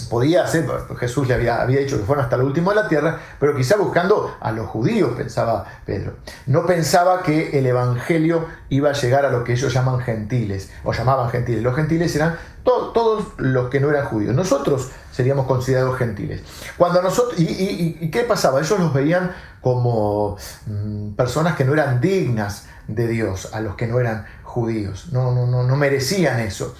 podía 0.08 0.46
ser, 0.46 0.66
Jesús 0.98 1.28
le 1.28 1.34
había, 1.34 1.60
había 1.60 1.80
dicho 1.80 1.98
que 1.98 2.04
fueron 2.04 2.24
hasta 2.24 2.36
lo 2.36 2.46
último 2.46 2.70
de 2.70 2.76
la 2.76 2.88
tierra, 2.88 3.20
pero 3.38 3.54
quizá 3.54 3.76
buscando 3.76 4.36
a 4.40 4.52
los 4.52 4.66
judíos, 4.68 5.12
pensaba 5.16 5.64
Pedro. 5.84 6.14
No 6.46 6.64
pensaba 6.64 7.22
que 7.22 7.58
el 7.58 7.66
Evangelio 7.66 8.46
iba 8.68 8.90
a 8.90 8.92
llegar 8.92 9.24
a 9.24 9.30
lo 9.30 9.44
que 9.44 9.52
ellos 9.52 9.72
llaman 9.72 10.00
gentiles, 10.00 10.70
o 10.84 10.92
llamaban 10.92 11.30
gentiles. 11.30 11.62
Los 11.62 11.76
gentiles 11.76 12.14
eran 12.16 12.36
todos 12.62 13.26
los 13.38 13.70
que 13.70 13.80
no 13.80 13.90
eran 13.90 14.06
judíos. 14.06 14.34
Nosotros 14.34 14.90
seríamos 15.12 15.46
considerados 15.46 15.96
gentiles. 15.98 16.42
Cuando 16.76 17.02
nosotros, 17.02 17.38
y, 17.38 18.10
qué 18.10 18.20
pasaba? 18.22 18.60
Ellos 18.60 18.78
los 18.78 18.92
veían 18.92 19.32
como 19.60 20.36
mm, 20.66 21.12
personas 21.12 21.56
que 21.56 21.64
no 21.64 21.74
eran 21.74 22.00
dignas 22.00 22.66
de 22.94 23.08
Dios, 23.08 23.50
a 23.52 23.60
los 23.60 23.76
que 23.76 23.86
no 23.86 24.00
eran 24.00 24.26
judíos. 24.42 25.08
No, 25.12 25.32
no, 25.32 25.46
no, 25.46 25.62
no 25.62 25.76
merecían 25.76 26.40
eso. 26.40 26.74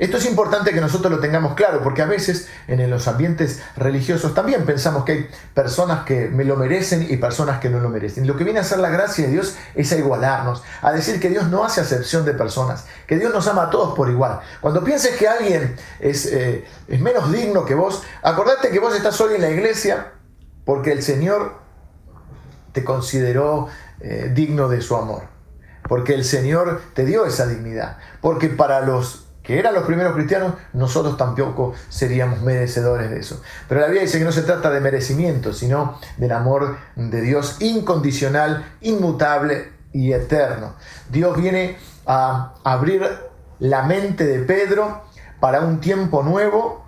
Esto 0.00 0.16
es 0.16 0.24
importante 0.24 0.72
que 0.72 0.80
nosotros 0.80 1.12
lo 1.12 1.20
tengamos 1.20 1.52
claro, 1.52 1.82
porque 1.82 2.00
a 2.00 2.06
veces 2.06 2.48
en 2.68 2.88
los 2.88 3.06
ambientes 3.06 3.60
religiosos 3.76 4.32
también 4.32 4.64
pensamos 4.64 5.04
que 5.04 5.12
hay 5.12 5.30
personas 5.52 6.06
que 6.06 6.28
me 6.28 6.44
lo 6.44 6.56
merecen 6.56 7.06
y 7.10 7.18
personas 7.18 7.60
que 7.60 7.68
no 7.68 7.80
lo 7.80 7.90
merecen. 7.90 8.26
Lo 8.26 8.34
que 8.34 8.44
viene 8.44 8.60
a 8.60 8.64
ser 8.64 8.78
la 8.78 8.88
gracia 8.88 9.26
de 9.26 9.32
Dios 9.32 9.56
es 9.74 9.92
a 9.92 9.96
igualarnos, 9.96 10.62
a 10.80 10.92
decir 10.92 11.20
que 11.20 11.28
Dios 11.28 11.48
no 11.48 11.64
hace 11.64 11.82
acepción 11.82 12.24
de 12.24 12.32
personas, 12.32 12.86
que 13.06 13.18
Dios 13.18 13.30
nos 13.34 13.46
ama 13.46 13.64
a 13.64 13.70
todos 13.70 13.94
por 13.94 14.08
igual. 14.08 14.40
Cuando 14.62 14.82
pienses 14.82 15.16
que 15.18 15.28
alguien 15.28 15.76
es, 15.98 16.24
eh, 16.24 16.64
es 16.88 17.00
menos 17.00 17.30
digno 17.30 17.66
que 17.66 17.74
vos, 17.74 18.02
acordate 18.22 18.70
que 18.70 18.78
vos 18.78 18.96
estás 18.96 19.20
hoy 19.20 19.34
en 19.34 19.42
la 19.42 19.50
iglesia 19.50 20.12
porque 20.64 20.92
el 20.92 21.02
Señor 21.02 21.56
te 22.72 22.84
consideró 22.84 23.68
eh, 24.00 24.30
digno 24.34 24.70
de 24.70 24.80
su 24.80 24.96
amor, 24.96 25.24
porque 25.88 26.14
el 26.14 26.24
Señor 26.24 26.80
te 26.94 27.04
dio 27.04 27.26
esa 27.26 27.46
dignidad, 27.46 27.98
porque 28.20 28.48
para 28.48 28.80
los 28.80 29.26
que 29.42 29.58
eran 29.58 29.74
los 29.74 29.84
primeros 29.84 30.14
cristianos, 30.14 30.54
nosotros 30.74 31.16
tampoco 31.16 31.74
seríamos 31.88 32.42
merecedores 32.42 33.10
de 33.10 33.18
eso. 33.18 33.42
Pero 33.68 33.80
la 33.80 33.86
Biblia 33.86 34.02
dice 34.02 34.18
que 34.18 34.24
no 34.24 34.32
se 34.32 34.42
trata 34.42 34.70
de 34.70 34.80
merecimiento, 34.80 35.52
sino 35.52 35.98
del 36.18 36.32
amor 36.32 36.76
de 36.94 37.20
Dios 37.22 37.56
incondicional, 37.60 38.64
inmutable 38.80 39.72
y 39.92 40.12
eterno. 40.12 40.74
Dios 41.10 41.36
viene 41.36 41.78
a 42.06 42.54
abrir 42.64 43.02
la 43.58 43.82
mente 43.82 44.26
de 44.26 44.40
Pedro 44.40 45.02
para 45.40 45.60
un 45.60 45.80
tiempo 45.80 46.22
nuevo 46.22 46.84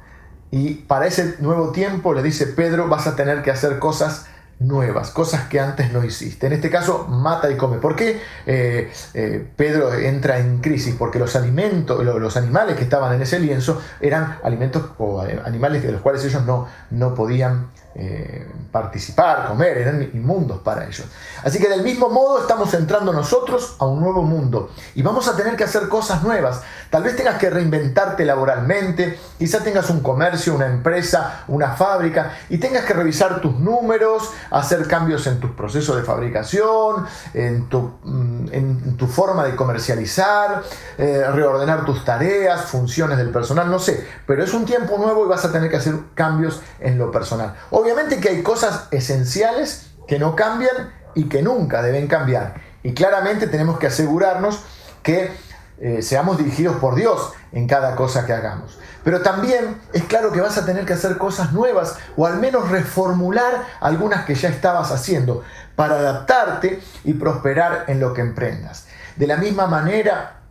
y 0.51 0.75
para 0.75 1.07
ese 1.07 1.37
nuevo 1.41 1.73
tiempo 1.73 2.13
le 2.13 2.23
dice 2.23 2.47
Pedro 2.47 2.89
vas 2.89 3.07
a 3.07 3.17
tener 3.17 3.43
que 3.43 3.51
hacer 3.51 3.79
cosas 3.79 4.27
nuevas, 4.67 5.11
cosas 5.11 5.49
que 5.49 5.61
antes 5.61 5.93
no 5.93 6.05
hiciste. 6.05 6.47
En 6.47 6.53
este 6.53 6.71
caso, 6.71 7.07
mata 7.09 7.51
y 7.51 7.57
come. 7.57 7.79
¿Por 7.79 7.97
qué 7.97 8.21
eh, 8.47 8.91
eh, 9.15 9.47
Pedro 9.57 9.95
entra 9.95 10.39
en 10.39 10.59
crisis? 10.59 10.95
Porque 10.99 11.19
los 11.19 11.37
alimentos, 11.37 12.05
los 12.05 12.37
animales 12.37 12.77
que 12.77 12.85
estaban 12.85 13.15
en 13.15 13.23
ese 13.23 13.39
lienzo 13.39 13.81
eran 14.01 14.39
alimentos 14.43 14.91
o 14.99 15.21
animales 15.21 15.83
de 15.83 15.93
los 15.93 16.01
cuales 16.01 16.25
ellos 16.25 16.45
no, 16.45 16.69
no 16.91 17.15
podían 17.15 17.69
eh, 17.95 18.51
participar, 18.71 19.49
comer, 19.49 19.77
eran 19.77 20.03
inmundos 20.15 20.61
para 20.61 20.87
ellos. 20.87 21.05
Así 21.45 21.59
que 21.59 21.69
del 21.69 21.83
mismo 21.83 22.09
modo 22.09 22.41
estamos 22.41 22.73
entrando 22.73 23.13
nosotros 23.13 23.77
a 23.79 23.87
un 23.87 24.01
nuevo 24.01 24.23
mundo 24.23 24.71
y 24.95 25.03
vamos 25.03 25.29
a 25.29 25.37
tener 25.37 25.57
que 25.57 25.65
hacer 25.65 25.89
cosas 25.89 26.23
nuevas. 26.23 26.63
Tal 26.89 27.03
vez 27.03 27.17
tengas 27.17 27.39
que 27.39 27.51
reinventarte 27.51 28.25
laboralmente, 28.25 29.19
quizá 29.39 29.63
tengas 29.63 29.91
un 29.91 30.01
comercio, 30.01 30.55
una 30.55 30.67
empresa, 30.67 31.45
una 31.49 31.73
fábrica 31.73 32.33
y 32.49 32.59
tengas 32.59 32.85
que 32.85 32.95
revisar 32.95 33.41
tus 33.41 33.59
números, 33.59 34.31
hacer 34.51 34.87
cambios 34.87 35.27
en 35.27 35.39
tus 35.39 35.51
procesos 35.51 35.97
de 35.97 36.03
fabricación, 36.03 37.07
en 37.35 37.69
tu, 37.69 37.99
mm, 38.05 38.99
forma 39.07 39.45
de 39.45 39.55
comercializar, 39.55 40.63
eh, 40.97 41.25
reordenar 41.33 41.85
tus 41.85 42.05
tareas, 42.05 42.63
funciones 42.63 43.19
del 43.19 43.29
personal, 43.29 43.71
no 43.71 43.79
sé, 43.79 44.07
pero 44.27 44.43
es 44.43 44.55
un 44.55 44.65
tiempo 44.65 44.97
nuevo 44.97 45.27
y 45.27 45.29
vas 45.29 45.45
a 45.45 45.53
tener 45.53 45.69
que 45.71 45.77
hacer 45.77 45.95
cambios 46.15 46.63
en 46.81 46.99
lo 46.99 47.11
personal. 47.11 47.55
Obviamente 47.83 48.21
que 48.21 48.29
hay 48.29 48.43
cosas 48.45 48.87
esenciales 48.93 49.89
que 50.07 50.21
no 50.21 50.37
cambian 50.37 50.93
y 51.17 51.25
que 51.25 51.43
nunca 51.43 51.83
deben 51.83 52.07
cambiar. 52.07 52.55
Y 52.85 52.95
claramente 52.95 53.49
tenemos 53.49 53.77
que 53.81 53.89
asegurarnos 53.89 54.61
que 55.03 55.33
eh, 55.81 56.01
seamos 56.01 56.39
dirigidos 56.39 56.77
por 56.77 56.95
Dios 56.95 57.33
en 57.51 57.67
cada 57.67 57.97
cosa 57.97 58.25
que 58.25 58.35
hagamos. 58.35 58.79
Pero 59.03 59.21
también 59.23 59.81
es 59.93 60.05
claro 60.05 60.31
que 60.31 60.41
vas 60.41 60.57
a 60.59 60.65
tener 60.65 60.87
que 60.87 60.93
hacer 60.93 61.19
cosas 61.19 61.53
nuevas 61.53 61.97
o 62.17 62.25
al 62.25 62.39
menos 62.39 62.71
reformular 62.71 63.67
algunas 63.81 64.27
que 64.27 64.37
ya 64.37 64.49
estabas 64.49 64.93
haciendo 64.93 65.43
para 65.75 65.97
adaptarte 65.97 66.81
y 67.03 67.15
prosperar 67.15 67.87
en 67.89 67.99
lo 67.99 68.15
que 68.15 68.21
emprendas. 68.21 68.87
De 69.17 69.27
la 69.27 69.39
misma 69.39 69.67
manera, 69.67 70.43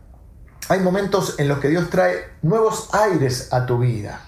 hay 0.68 0.80
momentos 0.80 1.36
en 1.38 1.48
los 1.48 1.60
que 1.60 1.68
Dios 1.68 1.88
trae 1.88 2.28
nuevos 2.42 2.90
aires 2.92 3.48
a 3.54 3.64
tu 3.64 3.78
vida 3.78 4.20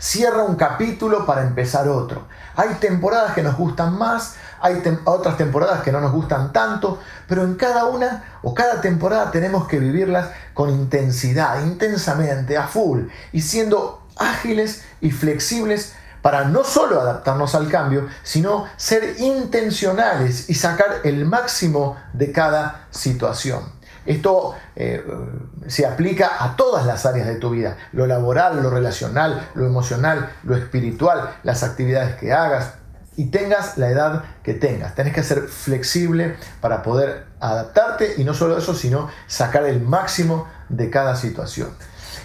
cierra 0.00 0.42
un 0.42 0.56
capítulo 0.56 1.26
para 1.26 1.42
empezar 1.42 1.86
otro. 1.88 2.26
Hay 2.56 2.70
temporadas 2.80 3.34
que 3.34 3.42
nos 3.42 3.56
gustan 3.56 3.96
más, 3.96 4.34
hay 4.60 4.82
otras 5.04 5.36
temporadas 5.36 5.82
que 5.82 5.92
no 5.92 6.00
nos 6.00 6.12
gustan 6.12 6.52
tanto, 6.52 6.98
pero 7.28 7.44
en 7.44 7.54
cada 7.54 7.84
una 7.84 8.24
o 8.42 8.54
cada 8.54 8.80
temporada 8.80 9.30
tenemos 9.30 9.68
que 9.68 9.78
vivirlas 9.78 10.30
con 10.54 10.70
intensidad, 10.70 11.62
intensamente, 11.62 12.56
a 12.56 12.66
full, 12.66 13.04
y 13.32 13.42
siendo 13.42 14.02
ágiles 14.16 14.82
y 15.00 15.10
flexibles 15.10 15.92
para 16.22 16.44
no 16.44 16.64
solo 16.64 17.00
adaptarnos 17.00 17.54
al 17.54 17.68
cambio, 17.68 18.08
sino 18.22 18.66
ser 18.76 19.20
intencionales 19.20 20.50
y 20.50 20.54
sacar 20.54 21.00
el 21.04 21.24
máximo 21.24 21.96
de 22.12 22.32
cada 22.32 22.86
situación. 22.90 23.79
Esto 24.06 24.54
eh, 24.76 25.04
se 25.66 25.86
aplica 25.86 26.42
a 26.44 26.56
todas 26.56 26.86
las 26.86 27.06
áreas 27.06 27.26
de 27.26 27.36
tu 27.36 27.50
vida, 27.50 27.76
lo 27.92 28.06
laboral, 28.06 28.62
lo 28.62 28.70
relacional, 28.70 29.48
lo 29.54 29.66
emocional, 29.66 30.32
lo 30.42 30.56
espiritual, 30.56 31.36
las 31.42 31.62
actividades 31.62 32.16
que 32.16 32.32
hagas 32.32 32.74
y 33.16 33.26
tengas 33.26 33.76
la 33.76 33.90
edad 33.90 34.24
que 34.42 34.54
tengas. 34.54 34.94
Tenés 34.94 35.12
que 35.12 35.22
ser 35.22 35.42
flexible 35.42 36.36
para 36.60 36.82
poder 36.82 37.26
adaptarte 37.40 38.14
y 38.16 38.24
no 38.24 38.32
solo 38.32 38.56
eso, 38.56 38.74
sino 38.74 39.10
sacar 39.26 39.64
el 39.66 39.82
máximo 39.82 40.48
de 40.70 40.88
cada 40.88 41.16
situación. 41.16 41.68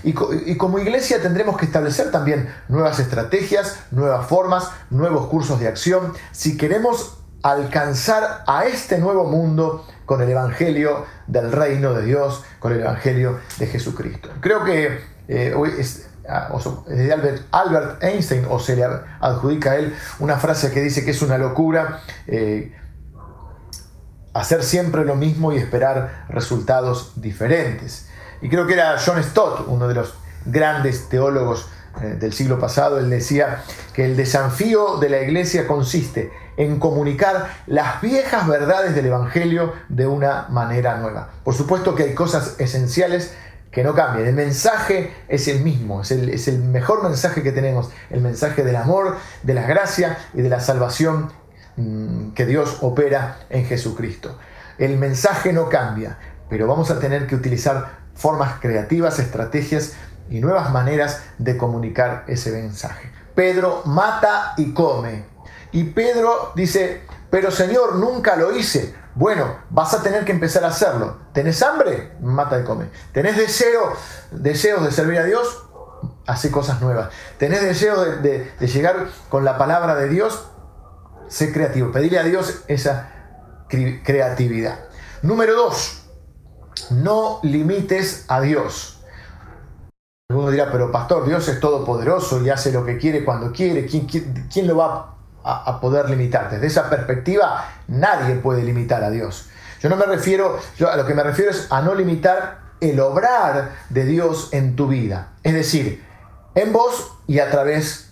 Y, 0.03 0.15
y, 0.45 0.55
como 0.55 0.79
iglesia 0.79 1.21
tendremos 1.21 1.57
que 1.57 1.65
establecer 1.65 2.11
también 2.11 2.53
nuevas 2.67 2.99
estrategias, 2.99 3.79
nuevas 3.91 4.27
formas, 4.27 4.69
nuevos 4.89 5.27
cursos 5.27 5.59
de 5.59 5.67
acción, 5.67 6.13
si 6.31 6.57
queremos 6.57 7.17
alcanzar 7.41 8.43
a 8.47 8.65
este 8.65 8.97
nuevo 8.97 9.25
mundo 9.25 9.85
con 10.05 10.21
el 10.21 10.29
Evangelio 10.29 11.05
del 11.27 11.51
reino 11.51 11.93
de 11.93 12.05
Dios, 12.05 12.43
con 12.59 12.73
el 12.73 12.81
Evangelio 12.81 13.39
de 13.57 13.67
Jesucristo. 13.67 14.29
Creo 14.39 14.63
que 14.63 14.99
eh, 15.27 15.53
hoy 15.55 15.71
es, 15.77 16.07
ah, 16.27 16.49
de 16.87 17.39
Albert, 17.51 18.03
Einstein, 18.03 18.45
o 18.49 18.59
se 18.59 18.75
le 18.75 18.85
adjudica 19.19 19.71
a 19.71 19.75
él 19.77 19.95
una 20.19 20.37
frase 20.37 20.71
que 20.71 20.81
dice 20.81 21.03
que 21.03 21.11
es 21.11 21.21
una 21.21 21.37
locura 21.37 22.01
eh, 22.27 22.73
hacer 24.33 24.63
siempre 24.63 25.05
lo 25.05 25.15
mismo 25.15 25.53
y 25.53 25.57
esperar 25.57 26.25
resultados 26.29 27.13
diferentes. 27.15 28.09
Y 28.41 28.49
creo 28.49 28.67
que 28.67 28.73
era 28.73 28.97
John 29.03 29.23
Stott, 29.23 29.65
uno 29.67 29.87
de 29.87 29.95
los 29.95 30.13
grandes 30.45 31.09
teólogos 31.09 31.69
eh, 32.01 32.17
del 32.19 32.33
siglo 32.33 32.59
pasado, 32.59 32.99
él 32.99 33.09
decía 33.09 33.63
que 33.93 34.03
el 34.03 34.17
desafío 34.17 34.97
de 34.97 35.09
la 35.09 35.21
iglesia 35.21 35.65
consiste 35.65 36.31
en 36.57 36.79
comunicar 36.79 37.49
las 37.67 38.01
viejas 38.01 38.47
verdades 38.47 38.95
del 38.95 39.07
Evangelio 39.07 39.73
de 39.89 40.07
una 40.07 40.47
manera 40.49 40.97
nueva. 40.97 41.29
Por 41.43 41.53
supuesto 41.53 41.95
que 41.95 42.03
hay 42.03 42.13
cosas 42.13 42.55
esenciales 42.59 43.33
que 43.71 43.83
no 43.83 43.93
cambian. 43.93 44.25
El 44.27 44.35
mensaje 44.35 45.13
es 45.27 45.49
el 45.49 45.59
mismo, 45.59 46.01
es 46.01 46.11
el, 46.11 46.29
es 46.29 46.47
el 46.47 46.59
mejor 46.59 47.03
mensaje 47.03 47.43
que 47.43 47.51
tenemos, 47.51 47.89
el 48.09 48.21
mensaje 48.21 48.63
del 48.63 48.77
amor, 48.77 49.17
de 49.43 49.53
la 49.53 49.63
gracia 49.67 50.17
y 50.33 50.41
de 50.41 50.49
la 50.49 50.61
salvación 50.61 51.29
mm, 51.75 52.31
que 52.31 52.45
Dios 52.45 52.77
opera 52.81 53.39
en 53.49 53.65
Jesucristo. 53.65 54.39
El 54.77 54.97
mensaje 54.97 55.51
no 55.51 55.67
cambia, 55.67 56.17
pero 56.49 56.67
vamos 56.67 56.89
a 56.89 56.99
tener 56.99 57.27
que 57.27 57.35
utilizar 57.35 58.05
formas 58.13 58.59
creativas, 58.61 59.19
estrategias 59.19 59.93
y 60.29 60.39
nuevas 60.39 60.71
maneras 60.71 61.23
de 61.37 61.57
comunicar 61.57 62.23
ese 62.27 62.51
mensaje. 62.51 63.11
Pedro 63.35 63.81
mata 63.85 64.53
y 64.55 64.73
come, 64.73 65.25
y 65.75 65.83
Pedro 65.83 66.53
dice, 66.55 67.01
pero 67.29 67.51
Señor, 67.51 67.95
nunca 67.97 68.37
lo 68.37 68.55
hice. 68.55 68.95
Bueno, 69.13 69.57
vas 69.69 69.93
a 69.93 70.01
tener 70.01 70.23
que 70.23 70.31
empezar 70.31 70.63
a 70.63 70.69
hacerlo. 70.69 71.17
¿Tenés 71.33 71.61
hambre? 71.61 72.13
Mata 72.21 72.57
y 72.57 72.63
come. 72.63 72.85
¿Tenés 73.11 73.35
deseo, 73.35 73.91
deseos 74.31 74.85
de 74.85 74.91
servir 74.93 75.19
a 75.19 75.25
Dios? 75.25 75.65
Hace 76.27 76.49
cosas 76.49 76.79
nuevas. 76.79 77.09
¿Tenés 77.37 77.61
deseo 77.61 78.05
de, 78.21 78.53
llegar 78.61 79.09
con 79.27 79.43
la 79.43 79.57
palabra 79.57 79.95
de 79.95 80.07
Dios? 80.07 80.47
Sé 81.27 81.51
creativo. 81.51 81.91
Pedirle 81.91 82.19
a 82.19 82.23
Dios 82.23 82.63
esa 82.69 83.11
creatividad. 83.67 84.79
Número 85.23 85.55
dos, 85.55 86.05
no 86.89 87.41
limites 87.43 88.23
a 88.29 88.39
Dios. 88.39 89.03
Alguno 90.29 90.51
dirá, 90.51 90.71
pero 90.71 90.89
pastor, 90.89 91.27
Dios 91.27 91.45
es 91.49 91.59
todopoderoso 91.59 92.41
y 92.41 92.49
hace 92.49 92.71
lo 92.71 92.85
que 92.85 92.97
quiere 92.97 93.25
cuando 93.25 93.51
quiere. 93.51 93.85
¿Quién, 93.85 94.07
quién 94.07 94.67
lo 94.67 94.77
va 94.77 95.14
a, 95.45 95.79
poder 95.79 96.09
limitar. 96.09 96.49
Desde 96.49 96.67
esa 96.67 96.89
perspectiva, 96.89 97.69
nadie 97.87 98.35
puede 98.35 98.63
limitar 98.63 99.03
a 99.03 99.11
Dios. 99.11 99.49
Yo 99.79 99.89
no 99.89 99.95
me 99.95 100.05
refiero, 100.05 100.59
yo 100.77 100.91
a 100.91 100.97
lo 100.97 101.05
que 101.05 101.13
me 101.13 101.21
refiero 101.21 101.51
es 101.51 101.67
a 101.69 101.81
no 101.81 101.93
limitar 101.93 102.59
el 102.81 102.99
obrar 102.99 103.71
de 103.89 104.05
Dios 104.05 104.49
en 104.51 104.75
tu 104.75 104.87
vida. 104.87 105.33
Es 105.43 105.53
decir, 105.53 106.03
en 106.55 106.73
vos 106.73 107.17
y 107.27 107.39
a 107.39 107.51
través 107.51 108.09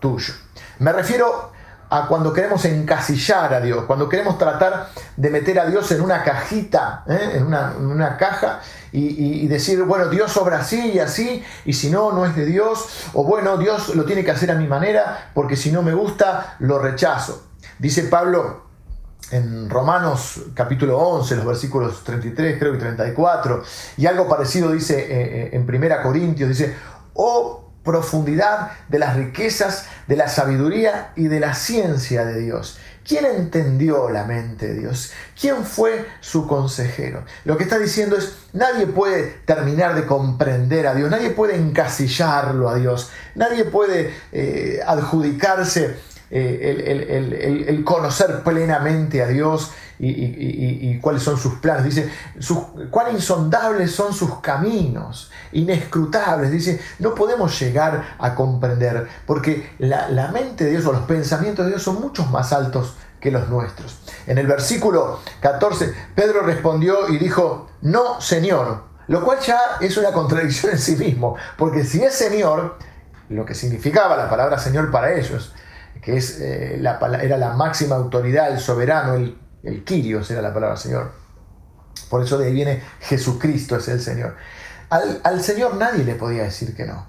tuyo. 0.00 0.34
Me 0.78 0.92
refiero 0.92 1.50
a 1.90 2.06
cuando 2.06 2.32
queremos 2.32 2.64
encasillar 2.64 3.54
a 3.54 3.60
Dios, 3.60 3.84
cuando 3.86 4.08
queremos 4.08 4.38
tratar 4.38 4.90
de 5.16 5.30
meter 5.30 5.58
a 5.58 5.66
Dios 5.66 5.90
en 5.90 6.02
una 6.02 6.22
cajita, 6.22 7.02
¿eh? 7.08 7.32
en, 7.36 7.46
una, 7.46 8.16
caja, 8.18 8.60
y, 8.92 9.46
decir, 9.48 9.82
bueno, 9.82 10.08
Dios 10.08 10.36
obra 10.36 10.60
así 10.60 10.92
y 10.92 10.98
así, 10.98 11.42
y 11.64 11.72
si 11.72 11.90
no, 11.90 12.12
no 12.12 12.24
es 12.24 12.34
de 12.34 12.46
Dios, 12.46 13.08
o 13.12 13.24
bueno, 13.24 13.56
Dios 13.58 13.94
lo 13.94 14.04
tiene 14.04 14.24
que 14.24 14.30
hacer 14.30 14.50
a 14.50 14.54
mi 14.54 14.66
manera, 14.66 15.30
porque 15.34 15.56
si 15.56 15.70
no 15.70 15.82
me 15.82 15.94
gusta, 15.94 16.56
lo 16.60 16.78
rechazo. 16.78 17.48
Dice 17.78 18.04
Pablo 18.04 18.68
en 19.30 19.68
Romanos 19.68 20.40
capítulo 20.54 20.98
11, 20.98 21.36
los 21.36 21.46
versículos 21.46 22.02
33 22.02 22.58
creo 22.58 22.74
y 22.74 22.78
34, 22.78 23.62
y 23.98 24.06
algo 24.06 24.26
parecido 24.26 24.72
dice 24.72 24.98
eh, 24.98 25.06
eh, 25.10 25.50
en 25.52 25.66
Primera 25.66 26.02
Corintios, 26.02 26.48
dice, 26.48 26.74
oh 27.14 27.68
profundidad 27.88 28.72
de 28.88 28.98
las 28.98 29.16
riquezas, 29.16 29.86
de 30.06 30.16
la 30.16 30.28
sabiduría 30.28 31.12
y 31.16 31.28
de 31.28 31.40
la 31.40 31.54
ciencia 31.54 32.26
de 32.26 32.38
Dios. 32.38 32.78
¿Quién 33.08 33.24
entendió 33.24 34.10
la 34.10 34.24
mente 34.24 34.68
de 34.68 34.80
Dios? 34.80 35.12
¿Quién 35.40 35.64
fue 35.64 36.04
su 36.20 36.46
consejero? 36.46 37.24
Lo 37.46 37.56
que 37.56 37.64
está 37.64 37.78
diciendo 37.78 38.16
es, 38.16 38.36
nadie 38.52 38.86
puede 38.86 39.38
terminar 39.46 39.94
de 39.94 40.04
comprender 40.04 40.86
a 40.86 40.94
Dios, 40.94 41.10
nadie 41.10 41.30
puede 41.30 41.56
encasillarlo 41.56 42.68
a 42.68 42.74
Dios, 42.74 43.10
nadie 43.34 43.64
puede 43.64 44.12
eh, 44.30 44.80
adjudicarse 44.86 45.96
eh, 46.30 47.64
el, 47.66 47.82
conocer 47.84 48.42
plenamente 48.44 49.22
a 49.22 49.28
Dios 49.28 49.70
y, 49.98 50.98
cuáles 51.00 51.22
son 51.22 51.36
sus 51.36 51.54
planes. 51.54 51.84
Dice, 51.84 52.10
cuán 52.90 53.14
insondables 53.14 53.92
son 53.92 54.12
sus 54.12 54.38
caminos, 54.40 55.30
inescrutables. 55.52 56.50
Dice, 56.50 56.80
no 56.98 57.14
podemos 57.14 57.58
llegar 57.60 58.16
a 58.18 58.34
comprender, 58.34 59.08
porque 59.26 59.70
la, 59.78 60.08
la 60.08 60.28
mente 60.28 60.64
de 60.64 60.70
Dios 60.70 60.86
o 60.86 60.92
los 60.92 61.02
pensamientos 61.02 61.64
de 61.64 61.72
Dios 61.72 61.82
son 61.82 62.00
muchos 62.00 62.30
más 62.30 62.52
altos 62.52 62.96
que 63.20 63.30
los 63.30 63.48
nuestros. 63.48 63.98
En 64.26 64.38
el 64.38 64.46
versículo 64.46 65.20
14, 65.40 65.92
Pedro 66.14 66.42
respondió 66.42 67.08
y 67.08 67.18
dijo, 67.18 67.68
no, 67.82 68.20
Señor, 68.20 68.84
lo 69.08 69.24
cual 69.24 69.38
ya 69.40 69.58
es 69.80 69.96
una 69.96 70.12
contradicción 70.12 70.72
en 70.72 70.78
sí 70.78 70.96
mismo, 70.96 71.36
porque 71.56 71.84
si 71.84 72.02
es 72.02 72.14
Señor, 72.14 72.76
lo 73.28 73.44
que 73.44 73.54
significaba 73.54 74.16
la 74.16 74.30
palabra 74.30 74.58
Señor 74.58 74.90
para 74.90 75.14
ellos, 75.14 75.54
que 76.02 76.16
es, 76.16 76.40
eh, 76.40 76.78
la, 76.80 76.98
era 77.20 77.36
la 77.36 77.54
máxima 77.54 77.96
autoridad, 77.96 78.52
el 78.52 78.60
soberano, 78.60 79.14
el, 79.14 79.36
el 79.62 79.84
Kyrios 79.84 80.30
era 80.30 80.42
la 80.42 80.52
palabra 80.52 80.76
Señor. 80.76 81.12
Por 82.08 82.22
eso 82.22 82.38
de 82.38 82.46
ahí 82.46 82.52
viene 82.52 82.82
Jesucristo 83.00 83.76
es 83.76 83.88
el 83.88 84.00
Señor. 84.00 84.36
Al, 84.90 85.42
Señor 85.42 85.76
nadie 85.76 86.04
le 86.04 86.14
podía 86.14 86.44
decir 86.44 86.74
que 86.74 86.86
no. 86.86 87.06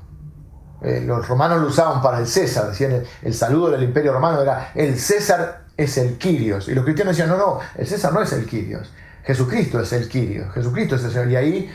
Eh, 0.81 1.01
los 1.05 1.27
romanos 1.27 1.61
lo 1.61 1.67
usaban 1.67 2.01
para 2.01 2.19
el 2.19 2.27
César, 2.27 2.69
decían 2.69 3.03
el, 3.21 3.33
saludo 3.33 3.71
del 3.71 3.83
imperio 3.83 4.13
romano 4.13 4.41
era 4.41 4.71
el 4.75 4.97
César 4.97 5.65
es 5.77 5.97
el 5.97 6.17
Kyrios. 6.17 6.67
Y 6.67 6.75
los 6.75 6.83
cristianos 6.83 7.15
decían, 7.15 7.29
no, 7.29 7.37
no, 7.37 7.59
el 7.75 7.87
César 7.87 8.11
no 8.13 8.21
es 8.21 8.31
el 8.33 8.45
Kyrios. 8.45 8.91
Jesucristo 9.23 9.79
es 9.79 9.93
el 9.93 10.09
Kyrios, 10.09 10.53
Jesucristo 10.53 10.95
es 10.95 11.03
el 11.03 11.11
Señor. 11.11 11.31
Y 11.31 11.35
ahí, 11.35 11.71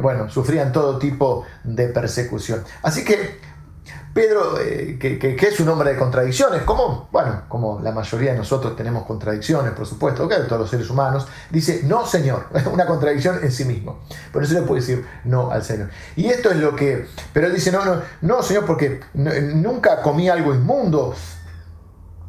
bueno, 0.00 0.28
sufrían 0.28 0.72
todo 0.72 0.98
tipo 0.98 1.44
de 1.64 1.88
persecución. 1.88 2.62
Así 2.82 3.04
que 3.04 3.40
Pedro, 4.12 4.60
eh, 4.60 4.98
que, 4.98 5.36
es 5.40 5.60
un 5.60 5.68
hombre 5.68 5.92
de 5.92 5.98
contradicciones, 5.98 6.62
como, 6.62 7.08
bueno, 7.12 7.42
como 7.48 7.80
la 7.80 7.92
mayoría 7.92 8.32
de 8.32 8.38
nosotros 8.38 8.74
tenemos 8.74 9.04
contradicciones, 9.04 9.72
por 9.72 9.86
supuesto, 9.86 10.28
que 10.28 10.34
todos 10.36 10.60
los 10.60 10.70
seres 10.70 10.90
humanos, 10.90 11.28
dice, 11.50 11.82
no, 11.84 12.04
Señor, 12.06 12.46
una 12.72 12.86
contradicción 12.86 13.38
en 13.42 13.52
sí 13.52 13.64
mismo. 13.64 14.00
Por 14.32 14.42
eso 14.42 14.54
le 14.54 14.62
puede 14.62 14.80
decir 14.80 15.06
no 15.24 15.50
al 15.50 15.62
Señor. 15.62 15.90
Y 16.16 16.26
esto 16.26 16.50
es 16.50 16.56
lo 16.56 16.74
que, 16.74 17.06
pero 17.32 17.46
él 17.46 17.54
dice, 17.54 17.70
no, 17.70 17.84
no, 17.84 18.02
no, 18.22 18.42
Señor, 18.42 18.66
porque 18.66 19.00
nunca 19.14 20.02
comí 20.02 20.28
algo 20.28 20.54
inmundo, 20.54 21.14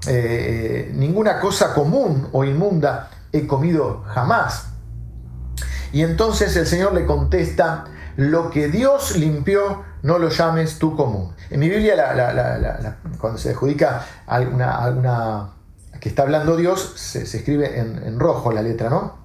eh, 0.07 0.91
ninguna 0.93 1.39
cosa 1.39 1.73
común 1.73 2.29
o 2.31 2.43
inmunda 2.43 3.09
he 3.31 3.47
comido 3.47 4.03
jamás. 4.07 4.67
Y 5.93 6.03
entonces 6.03 6.55
el 6.55 6.67
Señor 6.67 6.93
le 6.93 7.05
contesta, 7.05 7.85
lo 8.15 8.49
que 8.49 8.67
Dios 8.67 9.17
limpió, 9.17 9.83
no 10.03 10.19
lo 10.19 10.29
llames 10.29 10.79
tú 10.79 10.95
común. 10.95 11.33
En 11.49 11.59
mi 11.59 11.69
Biblia, 11.69 11.95
cuando 13.19 13.37
se 13.37 13.51
adjudica 13.51 14.05
alguna, 14.27 15.51
que 15.99 16.09
está 16.09 16.23
hablando 16.23 16.55
Dios, 16.57 16.93
se, 16.95 17.23
escribe 17.23 17.79
en, 17.79 18.19
rojo 18.19 18.51
la 18.51 18.61
letra, 18.61 18.89
¿no? 18.89 19.19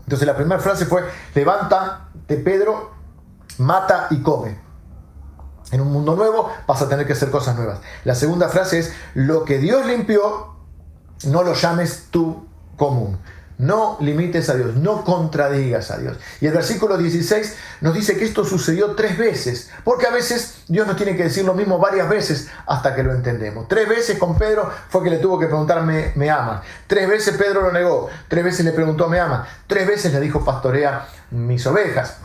Entonces 0.00 0.26
la 0.26 0.36
primera 0.36 0.60
frase 0.60 0.86
fue, 0.86 1.04
levanta 1.34 2.08
de 2.26 2.36
Pedro, 2.36 2.90
mata 3.58 4.08
y 4.10 4.20
come. 4.20 4.58
En 5.70 5.80
un 5.80 5.92
mundo 5.92 6.16
nuevo 6.16 6.50
vas 6.66 6.82
a 6.82 6.88
tener 6.88 7.06
que 7.06 7.12
hacer 7.12 7.30
cosas 7.30 7.56
nuevas. 7.56 7.80
La 8.04 8.14
segunda 8.14 8.48
frase 8.48 8.80
es, 8.80 8.92
lo 9.14 9.44
que 9.44 9.58
Dios 9.58 9.86
limpió, 9.86 10.56
no 11.24 11.42
lo 11.42 11.54
llames 11.54 12.08
tú 12.10 12.48
común. 12.76 13.18
No 13.60 13.98
limites 14.00 14.48
a 14.48 14.54
Dios, 14.54 14.74
no 14.76 15.04
contradigas 15.04 15.90
a 15.90 15.98
Dios. 15.98 16.16
Y 16.40 16.46
el 16.46 16.54
versículo 16.54 16.96
16 16.96 17.56
nos 17.82 17.92
dice 17.92 18.16
que 18.16 18.24
esto 18.24 18.42
sucedió 18.42 18.94
tres 18.94 19.18
veces, 19.18 19.68
porque 19.84 20.06
a 20.06 20.10
veces 20.10 20.62
Dios 20.66 20.86
nos 20.86 20.96
tiene 20.96 21.14
que 21.14 21.24
decir 21.24 21.44
lo 21.44 21.52
mismo 21.52 21.78
varias 21.78 22.08
veces 22.08 22.48
hasta 22.66 22.94
que 22.94 23.02
lo 23.02 23.12
entendemos. 23.12 23.68
Tres 23.68 23.86
veces 23.86 24.18
con 24.18 24.38
Pedro 24.38 24.70
fue 24.88 25.04
que 25.04 25.10
le 25.10 25.18
tuvo 25.18 25.38
que 25.38 25.44
preguntar, 25.44 25.82
¿me, 25.82 26.12
me 26.14 26.30
amas? 26.30 26.62
Tres 26.86 27.06
veces 27.06 27.36
Pedro 27.36 27.60
lo 27.60 27.70
negó, 27.70 28.08
tres 28.28 28.44
veces 28.44 28.64
le 28.64 28.72
preguntó, 28.72 29.08
¿me 29.08 29.20
amas? 29.20 29.46
Tres 29.66 29.86
veces 29.86 30.10
le 30.10 30.20
dijo, 30.20 30.42
pastorea 30.42 31.06
mis 31.30 31.66
ovejas. 31.66 32.16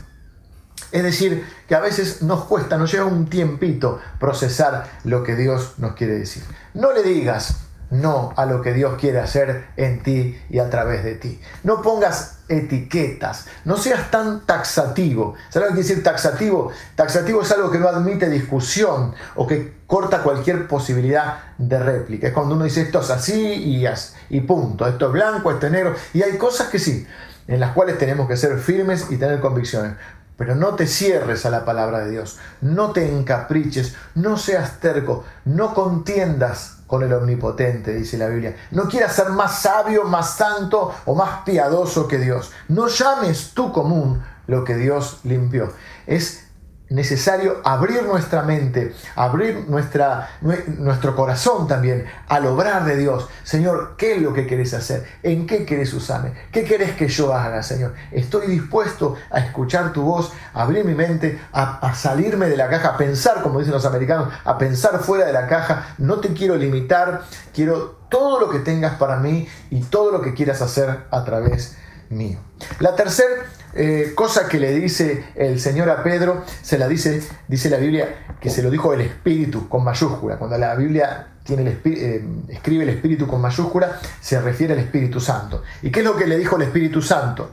Es 0.93 1.03
decir, 1.03 1.45
que 1.67 1.75
a 1.75 1.81
veces 1.81 2.21
nos 2.21 2.45
cuesta, 2.45 2.77
nos 2.77 2.89
lleva 2.93 3.07
un 3.07 3.25
tiempito 3.25 3.99
procesar 4.21 4.89
lo 5.03 5.21
que 5.23 5.35
Dios 5.35 5.73
nos 5.79 5.95
quiere 5.95 6.13
decir. 6.13 6.43
No 6.73 6.93
le 6.93 7.03
digas, 7.03 7.64
no 7.89 8.33
a 8.35 8.45
lo 8.45 8.61
que 8.61 8.73
Dios 8.73 8.95
quiere 8.99 9.19
hacer 9.19 9.65
en 9.77 10.01
ti 10.01 10.39
y 10.49 10.59
a 10.59 10.69
través 10.69 11.03
de 11.03 11.15
ti. 11.15 11.39
No 11.63 11.81
pongas 11.81 12.39
etiquetas, 12.47 13.47
no 13.63 13.77
seas 13.77 14.11
tan 14.11 14.45
taxativo. 14.45 15.35
¿Sabes 15.49 15.69
lo 15.69 15.75
que 15.75 15.81
quiere 15.81 15.87
decir 15.89 16.03
taxativo? 16.03 16.71
Taxativo 16.95 17.41
es 17.41 17.51
algo 17.51 17.71
que 17.71 17.79
no 17.79 17.87
admite 17.87 18.29
discusión 18.29 19.13
o 19.35 19.47
que 19.47 19.73
corta 19.87 20.23
cualquier 20.23 20.67
posibilidad 20.67 21.55
de 21.57 21.79
réplica. 21.79 22.27
Es 22.27 22.33
cuando 22.33 22.55
uno 22.55 22.65
dice 22.65 22.81
esto 22.81 23.01
es 23.01 23.09
así 23.09 23.33
y, 23.33 23.85
y 24.29 24.41
punto, 24.41 24.87
esto 24.87 25.07
es 25.07 25.11
blanco, 25.11 25.51
esto 25.51 25.65
es 25.67 25.71
negro. 25.71 25.95
Y 26.13 26.21
hay 26.21 26.37
cosas 26.37 26.67
que 26.69 26.79
sí, 26.79 27.07
en 27.47 27.59
las 27.59 27.71
cuales 27.73 27.97
tenemos 27.97 28.27
que 28.27 28.37
ser 28.37 28.57
firmes 28.59 29.07
y 29.09 29.17
tener 29.17 29.39
convicciones. 29.39 29.93
Pero 30.37 30.55
no 30.55 30.75
te 30.75 30.85
cierres 30.87 31.45
a 31.45 31.49
la 31.49 31.63
palabra 31.63 31.99
de 31.99 32.11
Dios, 32.11 32.37
no 32.61 32.91
te 32.91 33.09
encapriches, 33.09 33.95
no 34.15 34.37
seas 34.37 34.79
terco, 34.79 35.23
no 35.45 35.73
contiendas 35.73 36.79
con 36.87 37.03
el 37.03 37.13
omnipotente, 37.13 37.93
dice 37.93 38.17
la 38.17 38.27
Biblia. 38.27 38.55
No 38.71 38.87
quieras 38.87 39.15
ser 39.15 39.29
más 39.29 39.61
sabio, 39.61 40.03
más 40.03 40.35
santo 40.35 40.93
o 41.05 41.15
más 41.15 41.43
piadoso 41.45 42.07
que 42.07 42.17
Dios. 42.17 42.51
No 42.67 42.87
llames 42.87 43.51
tú 43.53 43.71
común 43.71 44.21
lo 44.47 44.63
que 44.63 44.75
Dios 44.75 45.19
limpió. 45.23 45.73
Es 46.05 46.44
necesario 46.89 47.61
abrir 47.63 48.03
nuestra 48.03 48.43
mente, 48.43 48.93
abrir 49.15 49.65
nuestra, 49.67 50.29
nuestro 50.41 51.15
corazón 51.15 51.67
también 51.67 52.05
al 52.27 52.45
obrar 52.45 52.85
de 52.85 52.95
Dios. 52.97 53.27
Señor, 53.43 53.95
¿qué 53.97 54.15
es 54.15 54.21
lo 54.21 54.33
que 54.33 54.45
querés 54.45 54.73
hacer? 54.73 55.05
¿En 55.23 55.47
qué 55.47 55.65
querés 55.65 55.93
usarme? 55.93 56.33
¿Qué 56.51 56.63
querés 56.63 56.95
que 56.95 57.07
yo 57.07 57.33
haga, 57.33 57.63
Señor? 57.63 57.93
Estoy 58.11 58.47
dispuesto 58.47 59.15
a 59.31 59.39
escuchar 59.39 59.93
tu 59.93 60.03
voz, 60.03 60.31
a 60.53 60.61
abrir 60.61 60.85
mi 60.85 60.93
mente, 60.93 61.39
a, 61.51 61.93
salirme 61.95 62.47
de 62.47 62.57
la 62.57 62.69
caja, 62.69 62.89
a 62.89 62.97
pensar, 62.97 63.41
como 63.41 63.59
dicen 63.59 63.73
los 63.73 63.85
americanos, 63.85 64.29
a 64.43 64.57
pensar 64.57 64.99
fuera 64.99 65.25
de 65.25 65.33
la 65.33 65.47
caja. 65.47 65.95
No 65.97 66.19
te 66.19 66.33
quiero 66.33 66.55
limitar, 66.55 67.23
quiero 67.53 67.95
todo 68.09 68.39
lo 68.39 68.49
que 68.49 68.59
tengas 68.59 68.95
para 68.95 69.17
mí 69.17 69.47
y 69.69 69.81
todo 69.81 70.11
lo 70.11 70.21
que 70.21 70.33
quieras 70.33 70.61
hacer 70.61 71.05
a 71.09 71.23
través 71.23 71.75
mío. 72.09 72.39
La 72.79 72.95
tercera 72.95 73.45
eh, 73.77 74.13
cosa 74.15 74.47
que 74.47 74.57
le 74.57 74.71
dice 74.73 75.25
el 75.35 75.59
Señor 75.59 75.89
a 75.89 76.01
Pedro, 76.01 76.45
se 76.61 76.77
la 76.77 76.87
dice, 76.87 77.21
dice 77.49 77.69
la 77.69 77.75
Biblia, 77.75 78.37
que 78.39 78.49
se 78.49 78.63
lo 78.63 78.69
dijo 78.69 78.93
el 78.93 79.01
Espíritu 79.01 79.67
con 79.67 79.83
mayúscula. 79.83 80.37
Cuando 80.37 80.57
la 80.57 80.75
Biblia 80.75 81.39
tiene 81.43 81.63
el 81.63 81.81
eh, 81.83 82.25
escribe 82.47 82.83
el 82.83 82.89
Espíritu 82.89 83.27
con 83.27 83.41
mayúscula, 83.41 83.99
se 84.21 84.39
refiere 84.39 84.73
al 84.73 84.79
Espíritu 84.79 85.19
Santo. 85.19 85.61
¿Y 85.81 85.91
qué 85.91 85.99
es 85.99 86.05
lo 86.05 86.15
que 86.15 86.25
le 86.25 86.37
dijo 86.37 86.55
el 86.55 86.61
Espíritu 86.61 87.01
Santo? 87.01 87.51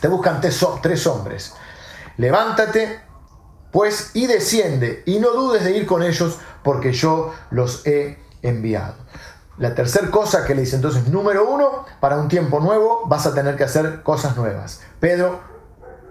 Te 0.00 0.08
buscan 0.08 0.40
tres 0.40 1.06
hombres. 1.06 1.54
Levántate, 2.16 3.00
pues, 3.70 4.10
y 4.14 4.26
desciende, 4.26 5.04
y 5.06 5.20
no 5.20 5.30
dudes 5.30 5.62
de 5.62 5.76
ir 5.76 5.86
con 5.86 6.02
ellos, 6.02 6.40
porque 6.64 6.92
yo 6.92 7.32
los 7.50 7.86
he 7.86 8.18
enviado. 8.42 8.96
La 9.58 9.74
tercera 9.74 10.10
cosa 10.10 10.44
que 10.44 10.54
le 10.54 10.60
dice 10.62 10.76
entonces, 10.76 11.08
número 11.08 11.50
uno, 11.50 11.84
para 12.00 12.16
un 12.16 12.28
tiempo 12.28 12.60
nuevo 12.60 13.02
vas 13.06 13.26
a 13.26 13.34
tener 13.34 13.56
que 13.56 13.64
hacer 13.64 14.02
cosas 14.02 14.36
nuevas. 14.36 14.80
Pedro 15.00 15.40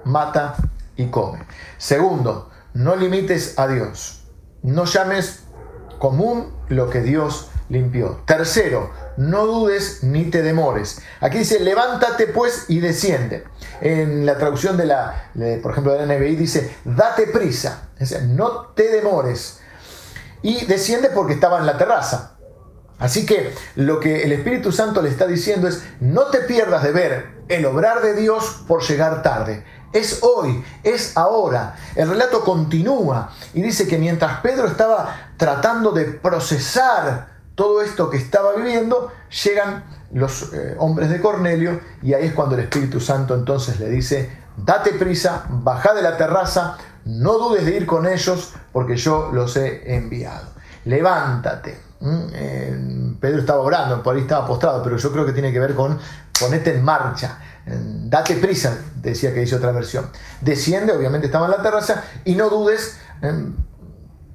mata 0.03 0.55
y 0.97 1.07
come. 1.07 1.45
Segundo, 1.77 2.49
no 2.73 2.95
limites 2.95 3.57
a 3.57 3.67
Dios. 3.67 4.25
No 4.63 4.85
llames 4.85 5.43
común 5.99 6.53
lo 6.67 6.89
que 6.89 7.01
Dios 7.01 7.49
limpió. 7.69 8.21
Tercero, 8.25 8.91
no 9.17 9.45
dudes 9.45 10.03
ni 10.03 10.25
te 10.25 10.41
demores. 10.41 11.01
Aquí 11.21 11.39
dice, 11.39 11.59
levántate 11.59 12.27
pues 12.27 12.65
y 12.67 12.79
desciende. 12.79 13.45
En 13.81 14.25
la 14.25 14.37
traducción 14.37 14.75
de 14.77 14.85
la, 14.85 15.31
por 15.61 15.71
ejemplo, 15.71 15.93
de 15.93 16.05
la 16.05 16.15
NBI 16.15 16.35
dice, 16.35 16.75
date 16.83 17.27
prisa. 17.27 17.89
Es 17.97 18.21
no 18.23 18.67
te 18.75 18.89
demores. 18.91 19.59
Y 20.41 20.65
desciende 20.65 21.09
porque 21.09 21.33
estaba 21.33 21.59
en 21.59 21.65
la 21.65 21.77
terraza. 21.77 22.36
Así 22.99 23.25
que 23.25 23.53
lo 23.75 23.99
que 23.99 24.23
el 24.23 24.31
Espíritu 24.31 24.71
Santo 24.71 25.01
le 25.01 25.09
está 25.09 25.27
diciendo 25.27 25.67
es, 25.67 25.83
no 25.99 26.25
te 26.25 26.39
pierdas 26.39 26.83
de 26.83 26.91
ver 26.91 27.37
el 27.47 27.65
obrar 27.65 28.01
de 28.01 28.13
Dios 28.15 28.63
por 28.67 28.81
llegar 28.81 29.21
tarde. 29.21 29.63
Es 29.93 30.19
hoy, 30.23 30.63
es 30.83 31.15
ahora. 31.15 31.75
El 31.95 32.09
relato 32.09 32.43
continúa 32.43 33.31
y 33.53 33.61
dice 33.61 33.87
que 33.87 33.97
mientras 33.97 34.41
Pedro 34.41 34.67
estaba 34.67 35.31
tratando 35.37 35.91
de 35.91 36.05
procesar 36.05 37.37
todo 37.55 37.81
esto 37.81 38.09
que 38.09 38.17
estaba 38.17 38.53
viviendo, 38.53 39.11
llegan 39.43 39.83
los 40.11 40.53
eh, 40.53 40.75
hombres 40.79 41.09
de 41.09 41.21
Cornelio 41.21 41.79
y 42.01 42.13
ahí 42.13 42.27
es 42.27 42.33
cuando 42.33 42.55
el 42.55 42.61
Espíritu 42.61 42.99
Santo 42.99 43.33
entonces 43.35 43.79
le 43.79 43.89
dice, 43.89 44.29
date 44.57 44.93
prisa, 44.93 45.45
baja 45.49 45.93
de 45.93 46.01
la 46.01 46.17
terraza, 46.17 46.77
no 47.05 47.37
dudes 47.37 47.65
de 47.65 47.75
ir 47.75 47.85
con 47.85 48.07
ellos 48.07 48.53
porque 48.71 48.97
yo 48.97 49.29
los 49.31 49.55
he 49.55 49.95
enviado. 49.95 50.47
Levántate. 50.85 51.86
¿Mm? 51.99 53.15
Pedro 53.19 53.39
estaba 53.39 53.61
orando, 53.61 54.03
por 54.03 54.15
ahí 54.15 54.21
estaba 54.21 54.45
postrado, 54.45 54.83
pero 54.83 54.97
yo 54.97 55.11
creo 55.11 55.25
que 55.25 55.33
tiene 55.33 55.51
que 55.51 55.59
ver 55.59 55.73
con 55.73 55.97
ponete 56.39 56.75
en 56.75 56.83
marcha. 56.83 57.39
Date 57.65 58.35
prisa, 58.35 58.77
decía 58.95 59.33
que 59.33 59.41
dice 59.41 59.55
otra 59.55 59.71
versión. 59.71 60.07
Desciende, 60.41 60.93
obviamente 60.93 61.27
estaba 61.27 61.45
en 61.45 61.51
la 61.51 61.61
terraza, 61.61 62.03
y 62.23 62.35
no 62.35 62.49
dudes, 62.49 62.97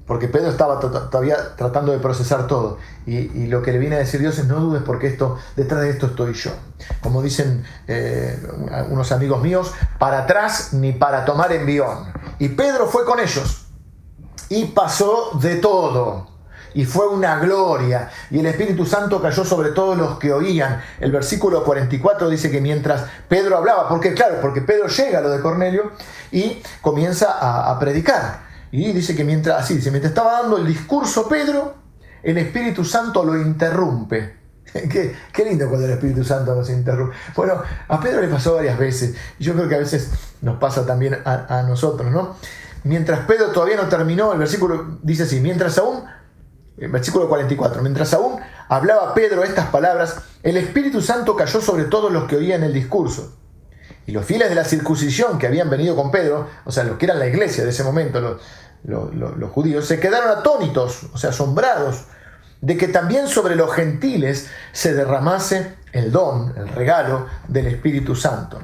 porque 0.05 0.27
Pedro 0.27 0.49
estaba 0.49 0.79
todavía 0.79 1.55
tratando 1.55 1.91
de 1.91 1.99
procesar 1.99 2.45
todo. 2.45 2.77
Y, 3.05 3.47
lo 3.47 3.61
que 3.61 3.71
le 3.71 3.79
viene 3.79 3.95
a 3.95 3.99
decir 3.99 4.19
Dios 4.19 4.37
es 4.37 4.47
no 4.47 4.59
dudes 4.59 4.83
porque 4.85 5.07
esto, 5.07 5.37
detrás 5.55 5.81
de 5.81 5.89
esto 5.89 6.07
estoy 6.07 6.33
yo. 6.33 6.51
Como 7.01 7.21
dicen 7.21 7.63
eh, 7.87 8.37
unos 8.89 9.11
amigos 9.11 9.41
míos, 9.41 9.71
para 9.97 10.19
atrás 10.19 10.73
ni 10.73 10.91
para 10.91 11.25
tomar 11.25 11.51
envión. 11.53 12.13
Y 12.39 12.49
Pedro 12.49 12.87
fue 12.87 13.05
con 13.05 13.19
ellos. 13.19 13.65
Y 14.49 14.65
pasó 14.65 15.31
de 15.41 15.55
todo 15.55 16.32
y 16.73 16.85
fue 16.85 17.07
una 17.07 17.39
gloria. 17.39 18.09
Y 18.31 18.39
el 18.39 18.45
Espíritu 18.45 18.85
Santo 18.85 19.21
cayó 19.21 19.45
sobre 19.45 19.69
todos 19.69 19.97
los 19.97 20.17
que 20.17 20.33
oían. 20.33 20.81
El 20.99 21.11
versículo 21.11 21.63
44 21.63 22.29
dice 22.29 22.49
que 22.49 22.61
mientras 22.61 23.05
Pedro 23.27 23.57
hablaba, 23.57 23.87
porque 23.87 24.13
claro, 24.13 24.37
porque 24.41 24.61
Pedro 24.61 24.87
llega 24.87 25.19
a 25.19 25.21
lo 25.21 25.29
de 25.29 25.41
Cornelio 25.41 25.91
y 26.31 26.61
comienza 26.81 27.69
a, 27.69 27.79
predicar. 27.79 28.43
Y 28.71 28.91
dice 28.91 29.15
que 29.15 29.23
mientras, 29.23 29.63
así 29.63 29.75
dice, 29.75 29.91
mientras 29.91 30.11
estaba 30.11 30.41
dando 30.41 30.57
el 30.57 30.65
discurso 30.65 31.27
Pedro, 31.27 31.75
el 32.23 32.37
Espíritu 32.37 32.83
Santo 32.83 33.23
lo 33.23 33.39
interrumpe. 33.39 34.41
Qué, 34.73 35.15
qué, 35.31 35.45
lindo 35.45 35.67
cuando 35.67 35.85
el 35.85 35.91
Espíritu 35.91 36.23
Santo 36.23 36.55
nos 36.55 36.67
interrumpe. 36.71 37.15
Bueno, 37.35 37.61
a 37.87 37.99
Pedro 37.99 38.21
le 38.21 38.27
pasó 38.27 38.55
varias 38.55 38.75
veces. 38.75 39.15
Yo 39.37 39.53
creo 39.53 39.69
que 39.69 39.75
a 39.75 39.79
veces 39.79 40.09
nos 40.41 40.57
pasa 40.57 40.83
también 40.83 41.19
a, 41.25 41.59
a 41.59 41.61
nosotros, 41.61 42.11
¿no? 42.11 42.35
Mientras 42.83 43.19
Pedro 43.27 43.51
todavía 43.51 43.77
no 43.77 43.87
terminó, 43.87 44.33
el 44.33 44.39
versículo 44.39 44.97
dice 45.03 45.23
así, 45.23 45.41
mientras 45.41 45.77
aún 45.77 46.05
versículo 46.77 47.27
44. 47.29 47.81
Mientras 47.81 48.13
aún 48.13 48.39
hablaba 48.69 49.13
Pedro 49.13 49.43
estas 49.43 49.67
palabras, 49.67 50.17
el 50.41 50.57
Espíritu 50.57 51.01
Santo 51.01 51.35
cayó 51.35 51.61
sobre 51.61 51.85
todos 51.85 52.11
los 52.11 52.25
que 52.25 52.35
oían 52.35 52.63
el 52.63 52.73
discurso. 52.73 53.37
Y 54.05 54.11
los 54.11 54.25
fieles 54.25 54.49
de 54.49 54.55
la 54.55 54.65
circuncisión 54.65 55.37
que 55.37 55.47
habían 55.47 55.69
venido 55.69 55.95
con 55.95 56.11
Pedro, 56.11 56.47
o 56.65 56.71
sea, 56.71 56.83
los 56.83 56.97
que 56.97 57.05
eran 57.05 57.19
la 57.19 57.27
iglesia 57.27 57.63
de 57.63 57.69
ese 57.69 57.83
momento, 57.83 58.19
los, 58.83 59.13
los 59.15 59.51
judíos, 59.51 59.85
se 59.85 59.99
quedaron 59.99 60.29
atónitos, 60.29 61.03
o 61.13 61.17
sea, 61.17 61.29
asombrados, 61.29 62.05
de 62.59 62.77
que 62.77 62.87
también 62.87 63.27
sobre 63.27 63.55
los 63.55 63.73
gentiles 63.73 64.49
se 64.71 64.93
derramase 64.93 65.75
el 65.93 66.11
don, 66.11 66.53
el 66.57 66.67
regalo 66.69 67.27
del 67.47 67.67
Espíritu 67.67 68.15
Santo. 68.15 68.59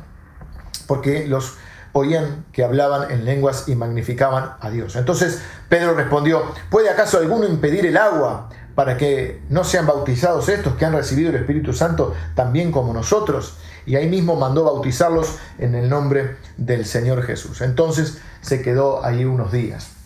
Porque 0.88 1.28
los 1.28 1.58
oían 1.94 2.46
que 2.52 2.64
hablaban 2.64 3.12
en 3.12 3.26
lenguas 3.26 3.68
y 3.68 3.76
magnificaban 3.76 4.54
a 4.60 4.70
Dios. 4.70 4.96
Entonces 4.96 5.42
Pedro 5.70 5.94
respondió, 5.94 6.44
¿puede 6.70 6.90
acaso 6.90 7.18
alguno 7.18 7.48
impedir 7.48 7.86
el 7.86 7.98
agua 7.98 8.50
para 8.76 8.98
que 8.98 9.42
no 9.50 9.64
sean 9.64 9.86
bautizados 9.86 10.50
estos 10.50 10.76
que 10.76 10.86
han 10.86 10.94
recibido 10.94 11.30
el 11.30 11.36
Espíritu 11.36 11.74
Santo 11.74 12.14
también 12.36 12.72
como 12.72 12.94
nosotros? 12.94 13.58
Y 13.86 13.96
ahí 13.96 14.08
mismo 14.08 14.36
mandó 14.36 14.64
bautizarlos 14.64 15.38
en 15.58 15.76
el 15.76 15.90
nombre 15.90 16.38
del 16.58 16.86
Señor 16.86 17.24
Jesús. 17.24 17.62
Entonces 17.62 18.20
se 18.42 18.62
quedó 18.62 19.04
ahí 19.04 19.26
unos 19.26 19.52
días. 19.52 19.99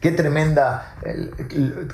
Qué, 0.00 0.12
tremenda, 0.12 0.94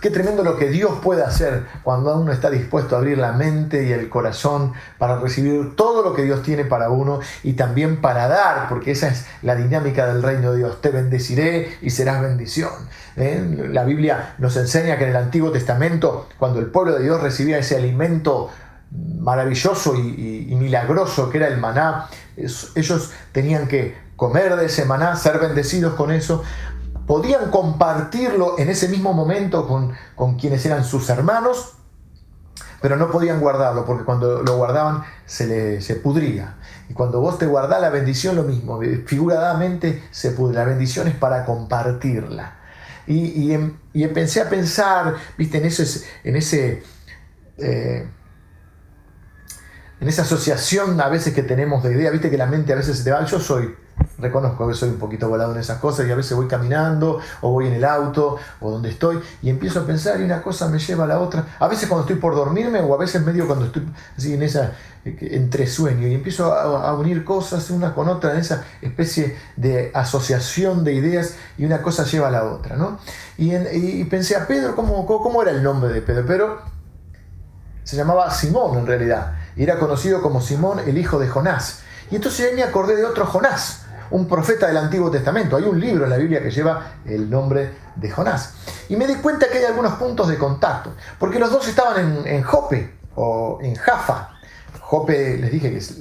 qué 0.00 0.10
tremendo 0.10 0.44
lo 0.44 0.56
que 0.56 0.68
Dios 0.68 1.00
puede 1.02 1.24
hacer 1.24 1.64
cuando 1.82 2.16
uno 2.16 2.30
está 2.30 2.50
dispuesto 2.50 2.94
a 2.94 2.98
abrir 3.00 3.18
la 3.18 3.32
mente 3.32 3.84
y 3.84 3.90
el 3.90 4.08
corazón 4.08 4.74
para 4.96 5.18
recibir 5.18 5.74
todo 5.74 6.04
lo 6.04 6.14
que 6.14 6.22
Dios 6.22 6.44
tiene 6.44 6.64
para 6.64 6.88
uno 6.88 7.18
y 7.42 7.54
también 7.54 8.00
para 8.00 8.28
dar, 8.28 8.68
porque 8.68 8.92
esa 8.92 9.08
es 9.08 9.26
la 9.42 9.56
dinámica 9.56 10.06
del 10.06 10.22
reino 10.22 10.52
de 10.52 10.58
Dios. 10.58 10.80
Te 10.80 10.90
bendeciré 10.90 11.78
y 11.82 11.90
serás 11.90 12.22
bendición. 12.22 12.70
¿eh? 13.16 13.68
La 13.72 13.82
Biblia 13.82 14.36
nos 14.38 14.56
enseña 14.56 14.98
que 14.98 15.04
en 15.04 15.10
el 15.10 15.16
Antiguo 15.16 15.50
Testamento, 15.50 16.28
cuando 16.38 16.60
el 16.60 16.66
pueblo 16.66 16.94
de 16.94 17.02
Dios 17.02 17.20
recibía 17.20 17.58
ese 17.58 17.74
alimento 17.76 18.50
maravilloso 19.18 19.96
y, 19.96 20.46
y 20.48 20.54
milagroso 20.54 21.28
que 21.28 21.38
era 21.38 21.48
el 21.48 21.58
maná, 21.58 22.06
ellos 22.36 23.10
tenían 23.32 23.66
que 23.66 24.06
comer 24.16 24.56
de 24.56 24.66
ese 24.66 24.84
maná, 24.84 25.16
ser 25.16 25.38
bendecidos 25.38 25.94
con 25.94 26.10
eso, 26.10 26.42
podían 27.06 27.50
compartirlo 27.50 28.58
en 28.58 28.68
ese 28.68 28.88
mismo 28.88 29.12
momento 29.12 29.66
con, 29.66 30.36
quienes 30.36 30.64
eran 30.66 30.84
sus 30.84 31.08
hermanos, 31.08 31.74
pero 32.80 32.96
no 32.96 33.10
podían 33.10 33.40
guardarlo, 33.40 33.84
porque 33.84 34.04
cuando 34.04 34.42
lo 34.42 34.56
guardaban 34.56 35.02
se, 35.24 35.46
le, 35.46 35.80
se 35.80 35.96
pudría. 35.96 36.56
Y 36.88 36.94
cuando 36.94 37.20
vos 37.20 37.38
te 37.38 37.46
guardás 37.46 37.80
la 37.80 37.90
bendición, 37.90 38.36
lo 38.36 38.42
mismo, 38.42 38.80
figuradamente 39.06 40.04
se 40.10 40.32
pudre. 40.32 40.56
La 40.56 40.64
bendición 40.64 41.08
es 41.08 41.14
para 41.14 41.44
compartirla. 41.44 42.58
Y, 43.06 43.52
y, 43.92 44.02
empecé 44.02 44.40
a 44.40 44.48
pensar, 44.48 45.14
viste, 45.38 45.58
en, 45.58 45.66
ese, 45.66 46.04
en 46.24 46.36
ese... 46.36 46.82
Eh, 47.58 48.08
en 49.98 50.08
esa 50.08 50.22
asociación 50.22 51.00
a 51.00 51.08
veces 51.08 51.32
que 51.32 51.42
tenemos 51.42 51.82
de 51.82 51.92
idea, 51.92 52.10
viste 52.10 52.28
que 52.28 52.36
la 52.36 52.44
mente 52.44 52.74
a 52.74 52.76
veces 52.76 52.98
se 52.98 53.04
te 53.04 53.12
va, 53.12 53.24
yo 53.24 53.40
soy 53.40 53.74
reconozco 54.18 54.66
que 54.68 54.74
soy 54.74 54.90
un 54.90 54.98
poquito 54.98 55.28
volado 55.28 55.52
en 55.52 55.58
esas 55.58 55.78
cosas 55.78 56.06
y 56.06 56.12
a 56.12 56.14
veces 56.14 56.36
voy 56.36 56.46
caminando 56.46 57.20
o 57.40 57.50
voy 57.50 57.66
en 57.66 57.74
el 57.74 57.84
auto 57.84 58.36
o 58.60 58.70
donde 58.70 58.90
estoy 58.90 59.20
y 59.42 59.50
empiezo 59.50 59.80
a 59.80 59.86
pensar 59.86 60.20
y 60.20 60.24
una 60.24 60.42
cosa 60.42 60.68
me 60.68 60.78
lleva 60.78 61.04
a 61.04 61.06
la 61.06 61.20
otra. 61.20 61.56
A 61.58 61.68
veces 61.68 61.88
cuando 61.88 62.02
estoy 62.02 62.16
por 62.16 62.34
dormirme 62.34 62.80
o 62.80 62.94
a 62.94 62.98
veces 62.98 63.22
medio 63.22 63.46
cuando 63.46 63.66
estoy 63.66 63.86
así 64.16 64.34
en 64.34 64.42
esa 64.42 64.72
eh, 65.04 65.16
entre 65.32 65.66
sueño 65.66 66.08
y 66.08 66.14
empiezo 66.14 66.52
a, 66.52 66.94
unir 66.94 67.24
cosas 67.24 67.70
una 67.70 67.94
con 67.94 68.08
otra 68.08 68.32
en 68.32 68.38
esa 68.38 68.64
especie 68.80 69.36
de 69.56 69.90
asociación 69.94 70.82
de 70.82 70.94
ideas 70.94 71.34
y 71.58 71.64
una 71.64 71.82
cosa 71.82 72.04
lleva 72.04 72.28
a 72.28 72.30
la 72.30 72.44
otra. 72.44 72.76
¿no? 72.76 72.98
Y, 73.38 74.04
pensé 74.04 74.36
a 74.36 74.46
Pedro, 74.46 74.74
¿cómo, 74.74 75.06
¿cómo 75.06 75.42
era 75.42 75.50
el 75.50 75.62
nombre 75.62 75.92
de 75.92 76.02
Pedro? 76.02 76.24
Pero 76.26 76.76
se 77.84 77.96
llamaba 77.96 78.30
Simón 78.32 78.78
en 78.78 78.86
realidad 78.86 79.34
y 79.56 79.62
era 79.62 79.78
conocido 79.78 80.20
como 80.20 80.40
Simón 80.40 80.80
el 80.80 80.98
hijo 80.98 81.18
de 81.18 81.28
Jonás. 81.28 81.80
Y 82.10 82.16
entonces 82.16 82.48
ahí 82.48 82.56
me 82.56 82.62
acordé 82.62 82.96
de 82.96 83.04
otro 83.04 83.26
Jonás, 83.26 83.85
un 84.10 84.28
profeta 84.28 84.66
del 84.66 84.76
Antiguo 84.76 85.10
Testamento. 85.10 85.56
Hay 85.56 85.64
un 85.64 85.80
libro 85.80 86.04
en 86.04 86.10
la 86.10 86.16
Biblia 86.16 86.42
que 86.42 86.50
lleva 86.50 86.94
el 87.04 87.28
nombre 87.28 87.70
de 87.96 88.10
Jonás. 88.10 88.54
Y 88.88 88.96
me 88.96 89.06
di 89.06 89.16
cuenta 89.16 89.48
que 89.48 89.58
hay 89.58 89.64
algunos 89.64 89.94
puntos 89.94 90.28
de 90.28 90.38
contacto, 90.38 90.94
porque 91.18 91.38
los 91.38 91.50
dos 91.50 91.66
estaban 91.68 92.26
en, 92.26 92.42
Jope 92.42 92.94
o 93.14 93.58
en 93.62 93.74
Jaffa. 93.74 94.32
Jope, 94.80 95.38
les 95.38 95.50
dije 95.50 95.70
que 95.70 95.78
es 95.78 95.98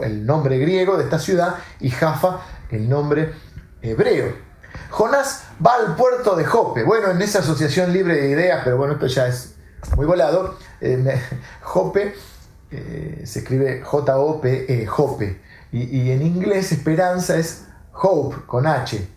el 0.00 0.24
nombre 0.24 0.58
griego 0.58 0.96
de 0.96 1.04
esta 1.04 1.18
ciudad, 1.18 1.56
y 1.80 1.90
Jaffa, 1.90 2.40
el 2.70 2.88
nombre 2.88 3.32
hebreo. 3.82 4.32
Jonás 4.90 5.44
va 5.64 5.74
al 5.74 5.96
puerto 5.96 6.36
de 6.36 6.44
Jope. 6.44 6.82
Bueno, 6.82 7.10
en 7.10 7.20
esa 7.20 7.40
asociación 7.40 7.92
libre 7.92 8.14
de 8.14 8.28
ideas, 8.28 8.62
pero 8.64 8.76
bueno, 8.76 8.94
esto 8.94 9.06
ya 9.06 9.26
es 9.26 9.54
muy 9.96 10.06
volado. 10.06 10.56
Eh, 10.80 11.20
Jope 11.62 12.14
eh, 12.70 13.22
se 13.24 13.40
escribe 13.40 13.82
J-O-P-E, 13.82 14.86
Jope 14.86 15.45
y, 15.72 16.10
en 16.10 16.22
inglés 16.22 16.72
esperanza 16.72 17.36
es 17.36 17.66
hope 17.92 18.36
con 18.46 18.66
H. 18.66 19.08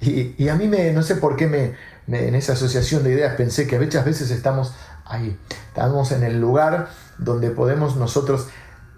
Y, 0.00 0.48
a 0.48 0.54
mí 0.54 0.68
me, 0.68 0.92
no 0.92 1.02
sé 1.02 1.16
por 1.16 1.36
qué 1.36 1.46
me, 1.46 1.74
en 2.06 2.34
esa 2.34 2.52
asociación 2.52 3.02
de 3.02 3.10
ideas 3.10 3.34
pensé 3.36 3.66
que 3.66 3.78
muchas 3.78 4.04
veces 4.04 4.30
estamos 4.30 4.74
ahí, 5.04 5.38
estamos 5.68 6.12
en 6.12 6.22
el 6.22 6.40
lugar 6.40 6.88
donde 7.18 7.50
podemos 7.50 7.96
nosotros 7.96 8.48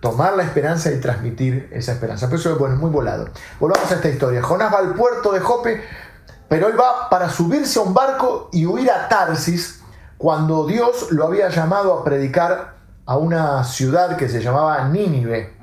tomar 0.00 0.36
la 0.36 0.42
esperanza 0.42 0.92
y 0.92 1.00
transmitir 1.00 1.68
esa 1.72 1.92
esperanza. 1.92 2.26
Pero 2.26 2.38
eso 2.38 2.56
bueno, 2.56 2.74
es 2.74 2.80
muy 2.80 2.90
volado. 2.90 3.28
Volvamos 3.58 3.90
a 3.90 3.96
esta 3.96 4.08
historia. 4.08 4.42
Jonás 4.42 4.72
va 4.72 4.78
al 4.78 4.94
puerto 4.94 5.32
de 5.32 5.40
Jope, 5.40 5.82
pero 6.48 6.68
él 6.68 6.78
va 6.78 7.08
para 7.08 7.28
subirse 7.28 7.78
a 7.78 7.82
un 7.82 7.94
barco 7.94 8.48
y 8.52 8.66
huir 8.66 8.90
a 8.90 9.08
Tarsis 9.08 9.80
cuando 10.18 10.66
Dios 10.66 11.12
lo 11.12 11.26
había 11.26 11.48
llamado 11.48 11.94
a 11.94 12.04
predicar 12.04 12.76
a 13.04 13.16
una 13.16 13.64
ciudad 13.64 14.16
que 14.16 14.28
se 14.28 14.40
llamaba 14.40 14.88
Nínive. 14.88 15.55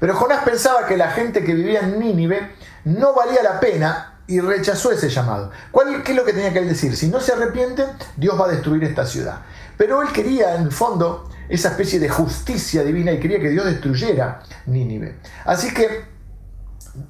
Pero 0.00 0.14
Jonás 0.14 0.44
pensaba 0.44 0.86
que 0.86 0.96
la 0.96 1.10
gente 1.10 1.44
que 1.44 1.54
vivía 1.54 1.80
en 1.80 1.98
Nínive 1.98 2.52
no 2.84 3.14
valía 3.14 3.42
la 3.42 3.60
pena 3.60 4.20
y 4.26 4.40
rechazó 4.40 4.92
ese 4.92 5.08
llamado. 5.08 5.50
¿Cuál, 5.70 6.02
¿Qué 6.02 6.12
es 6.12 6.16
lo 6.16 6.24
que 6.24 6.32
tenía 6.32 6.52
que 6.52 6.58
él 6.60 6.68
decir? 6.68 6.96
Si 6.96 7.08
no 7.08 7.20
se 7.20 7.32
arrepienten, 7.32 7.86
Dios 8.16 8.38
va 8.38 8.44
a 8.44 8.48
destruir 8.48 8.84
esta 8.84 9.06
ciudad. 9.06 9.40
Pero 9.76 10.02
él 10.02 10.12
quería, 10.12 10.54
en 10.54 10.64
el 10.64 10.72
fondo, 10.72 11.30
esa 11.48 11.70
especie 11.70 11.98
de 11.98 12.08
justicia 12.08 12.82
divina 12.82 13.12
y 13.12 13.20
quería 13.20 13.40
que 13.40 13.48
Dios 13.48 13.64
destruyera 13.64 14.40
Nínive. 14.66 15.16
Así 15.44 15.72
que 15.72 16.04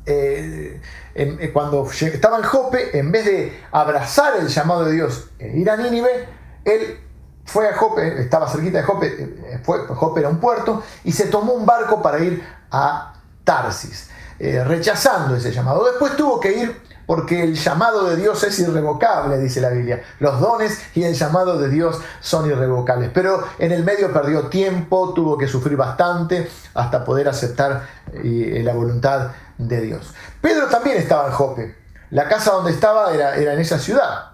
eh, 0.07 0.81
eh, 1.14 1.51
cuando 1.53 1.90
estaba 1.90 2.38
en 2.38 2.44
Jope, 2.44 2.96
en 2.98 3.11
vez 3.11 3.24
de 3.24 3.61
abrazar 3.72 4.35
el 4.38 4.48
llamado 4.48 4.85
de 4.85 4.92
Dios 4.92 5.31
e 5.38 5.59
ir 5.59 5.68
a 5.70 5.77
Nínive, 5.77 6.29
él 6.64 7.01
fue 7.44 7.68
a 7.68 7.74
Jope, 7.74 8.20
estaba 8.20 8.48
cerquita 8.48 8.79
de 8.79 8.85
Jope, 8.85 9.07
eh, 9.07 9.61
fue, 9.64 9.79
Jope 9.87 10.20
era 10.20 10.29
un 10.29 10.38
puerto, 10.38 10.83
y 11.05 11.12
se 11.12 11.27
tomó 11.27 11.55
un 11.55 11.64
barco 11.64 12.03
para 12.03 12.18
ir 12.20 12.44
a 12.70 13.14
Tarsis, 13.44 14.11
rechazando 14.38 15.37
ese 15.37 15.52
llamado. 15.52 15.85
Después 15.85 16.16
tuvo 16.16 16.38
que 16.40 16.52
ir 16.52 16.88
porque 17.09 17.42
el 17.42 17.54
llamado 17.54 18.04
de 18.04 18.16
Dios 18.16 18.44
es 18.44 18.59
irrevocable, 18.59 19.38
dice 19.38 19.62
la 19.62 19.70
Biblia. 19.70 20.02
Los 20.20 20.40
dones 20.40 20.78
y 20.94 21.04
el 21.04 21.14
llamado 21.14 21.59
de 21.59 21.70
Dios 21.70 21.98
son 22.20 22.50
irrevocables. 22.50 23.11
Pero 23.14 23.42
en 23.59 23.72
el 23.72 23.83
medio 23.83 24.12
perdió 24.12 24.48
tiempo, 24.48 25.14
tuvo 25.14 25.38
que 25.38 25.48
sufrir 25.48 25.74
bastante 25.74 26.50
hasta 26.74 27.07
poder 27.07 27.26
aceptar 27.31 27.88
eh, 28.12 28.61
la 28.62 28.74
voluntad 28.74 29.31
de 29.57 29.81
Dios. 29.81 30.12
Pedro 30.42 30.66
también 30.66 30.98
estaba 30.98 31.28
en 31.28 31.33
Jope. 31.33 31.76
La 32.11 32.28
casa 32.28 32.50
donde 32.50 32.72
estaba 32.72 33.14
era, 33.14 33.37
era 33.37 33.54
en 33.54 33.61
esa 33.61 33.78
ciudad. 33.78 34.33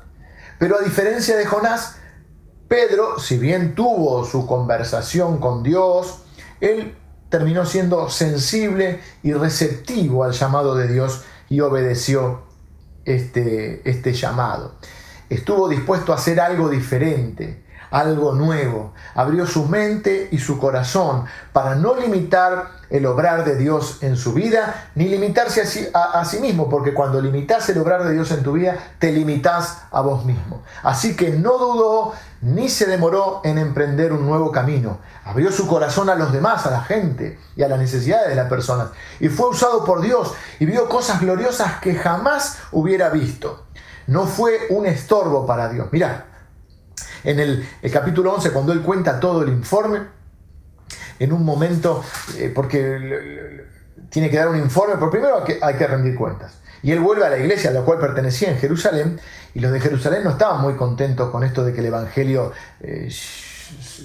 Pero 0.58 0.76
a 0.76 0.82
diferencia 0.82 1.36
de 1.36 1.46
Jonás, 1.46 1.98
Pedro, 2.66 3.20
si 3.20 3.38
bien 3.38 3.76
tuvo 3.76 4.24
su 4.24 4.48
conversación 4.48 5.38
con 5.38 5.62
Dios, 5.62 6.24
él 6.60 6.96
terminó 7.34 7.66
siendo 7.66 8.08
sensible 8.10 9.00
y 9.24 9.32
receptivo 9.32 10.22
al 10.22 10.30
llamado 10.30 10.76
de 10.76 10.86
Dios 10.86 11.24
y 11.48 11.58
obedeció 11.58 12.42
este, 13.04 13.82
este 13.90 14.12
llamado. 14.12 14.76
Estuvo 15.28 15.68
dispuesto 15.68 16.12
a 16.12 16.14
hacer 16.14 16.38
algo 16.38 16.68
diferente, 16.68 17.64
algo 17.90 18.36
nuevo. 18.36 18.94
Abrió 19.16 19.48
su 19.48 19.66
mente 19.66 20.28
y 20.30 20.38
su 20.38 20.60
corazón 20.60 21.24
para 21.52 21.74
no 21.74 21.96
limitar 21.96 22.68
el 22.90 23.06
obrar 23.06 23.44
de 23.44 23.56
Dios 23.56 23.98
en 24.02 24.16
su 24.16 24.32
vida, 24.32 24.90
ni 24.94 25.08
limitarse 25.08 25.90
a 25.94 26.24
sí, 26.24 26.38
mismo, 26.40 26.68
porque 26.68 26.94
cuando 26.94 27.20
limitas 27.20 27.68
el 27.68 27.78
obrar 27.78 28.04
de 28.04 28.12
Dios 28.12 28.30
en 28.30 28.42
tu 28.42 28.52
vida, 28.52 28.76
te 28.98 29.12
limitas 29.12 29.82
a 29.90 30.00
vos 30.00 30.24
mismo. 30.24 30.62
Así 30.82 31.16
que 31.16 31.30
no 31.30 31.58
dudó 31.58 32.12
ni 32.40 32.68
se 32.68 32.86
demoró 32.86 33.40
en 33.44 33.58
emprender 33.58 34.12
un 34.12 34.26
nuevo 34.26 34.52
camino. 34.52 34.98
Abrió 35.24 35.50
su 35.50 35.66
corazón 35.66 36.10
a 36.10 36.14
los 36.14 36.32
demás, 36.32 36.66
a 36.66 36.70
la 36.70 36.82
gente 36.82 37.38
y 37.56 37.62
a 37.62 37.68
las 37.68 37.78
necesidades 37.78 38.28
de 38.28 38.34
las 38.34 38.48
personas. 38.48 38.88
Y 39.20 39.28
fue 39.28 39.48
usado 39.48 39.84
por 39.84 40.02
Dios 40.02 40.34
y 40.60 40.66
vio 40.66 40.88
cosas 40.88 41.20
gloriosas 41.20 41.80
que 41.80 41.94
jamás 41.94 42.58
hubiera 42.72 43.08
visto. 43.08 43.64
No 44.06 44.26
fue 44.26 44.66
un 44.68 44.84
estorbo 44.84 45.46
para 45.46 45.70
Dios. 45.70 45.88
Mira, 45.90 46.26
en 47.24 47.40
el, 47.40 47.66
capítulo 47.90 48.34
11, 48.34 48.50
cuando 48.50 48.72
él 48.72 48.82
cuenta 48.82 49.18
todo 49.18 49.42
el 49.42 49.48
informe, 49.48 50.00
en 51.18 51.32
un 51.32 51.44
momento, 51.44 52.02
eh, 52.36 52.50
porque 52.54 53.64
tiene 54.10 54.30
que 54.30 54.36
dar 54.36 54.48
un 54.48 54.56
informe, 54.56 54.94
pero 54.94 55.10
primero 55.10 55.44
hay 55.62 55.74
que, 55.74 55.86
rendir 55.86 56.14
cuentas. 56.14 56.58
Y 56.82 56.92
él 56.92 57.00
vuelve 57.00 57.24
a 57.24 57.30
la 57.30 57.38
iglesia 57.38 57.70
a 57.70 57.72
la 57.72 57.82
cual 57.82 57.98
pertenecía 57.98 58.50
en 58.50 58.58
Jerusalén, 58.58 59.20
y 59.54 59.60
los 59.60 59.72
de 59.72 59.80
Jerusalén 59.80 60.24
no 60.24 60.30
estaban 60.30 60.60
muy 60.60 60.74
contentos 60.74 61.30
con 61.30 61.44
esto 61.44 61.64
de 61.64 61.72
que 61.72 61.80
el 61.80 61.86
Evangelio 61.86 62.52
eh, 62.80 63.08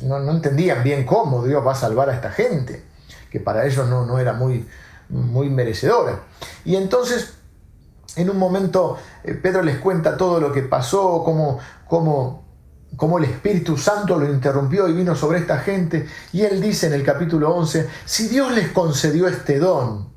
no, 0.03 0.19
no, 0.19 0.31
entendían 0.31 0.83
bien 0.83 1.05
cómo 1.05 1.43
Dios 1.43 1.65
va 1.65 1.73
a 1.73 1.75
salvar 1.75 2.09
a 2.09 2.13
esta 2.13 2.31
gente, 2.31 2.83
que 3.29 3.39
para 3.39 3.65
ellos 3.65 3.87
no, 3.87 4.05
no 4.05 4.19
era 4.19 4.33
muy, 4.33 4.67
muy 5.09 5.49
merecedora. 5.49 6.21
Y 6.65 6.75
entonces, 6.75 7.33
en 8.15 8.29
un 8.29 8.37
momento, 8.37 8.97
eh, 9.23 9.33
Pedro 9.33 9.61
les 9.61 9.77
cuenta 9.77 10.17
todo 10.17 10.39
lo 10.39 10.51
que 10.51 10.61
pasó, 10.61 11.23
cómo, 11.23 11.59
cómo 11.87 12.48
cómo 12.99 13.17
el 13.17 13.23
Espíritu 13.23 13.77
Santo 13.77 14.19
lo 14.19 14.29
interrumpió 14.29 14.85
y 14.89 14.93
vino 14.93 15.15
sobre 15.15 15.39
esta 15.39 15.59
gente. 15.59 16.05
Y 16.33 16.41
él 16.41 16.61
dice 16.61 16.87
en 16.87 16.93
el 16.93 17.01
capítulo 17.01 17.55
11, 17.55 17.87
si 18.03 18.27
Dios 18.27 18.51
les 18.51 18.69
concedió 18.73 19.25
este 19.29 19.57
don, 19.57 20.09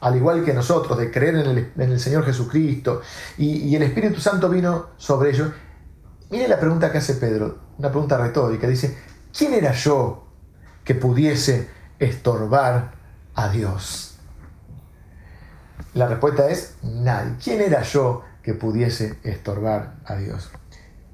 al 0.00 0.16
igual 0.16 0.44
que 0.44 0.52
nosotros, 0.52 0.98
de 0.98 1.12
creer 1.12 1.36
en 1.36 1.90
el, 1.92 2.00
Señor 2.00 2.24
Jesucristo, 2.24 3.02
y, 3.38 3.74
el 3.74 3.84
Espíritu 3.84 4.20
Santo 4.20 4.48
vino 4.48 4.88
sobre 4.96 5.30
ellos, 5.30 5.52
mire 6.28 6.48
la 6.48 6.58
pregunta 6.58 6.90
que 6.90 6.98
hace 6.98 7.14
Pedro, 7.14 7.58
una 7.78 7.88
pregunta 7.88 8.18
retórica, 8.18 8.66
dice, 8.66 8.98
¿quién 9.36 9.54
era 9.54 9.72
yo 9.72 10.26
que 10.82 10.96
pudiese 10.96 11.70
estorbar 12.00 12.94
a 13.36 13.48
Dios? 13.48 14.18
La 15.94 16.08
respuesta 16.08 16.50
es 16.50 16.74
nadie. 16.82 17.36
¿Quién 17.42 17.60
era 17.60 17.82
yo 17.82 18.24
que 18.42 18.54
pudiese 18.54 19.20
estorbar 19.22 19.94
a 20.04 20.16
Dios? 20.16 20.50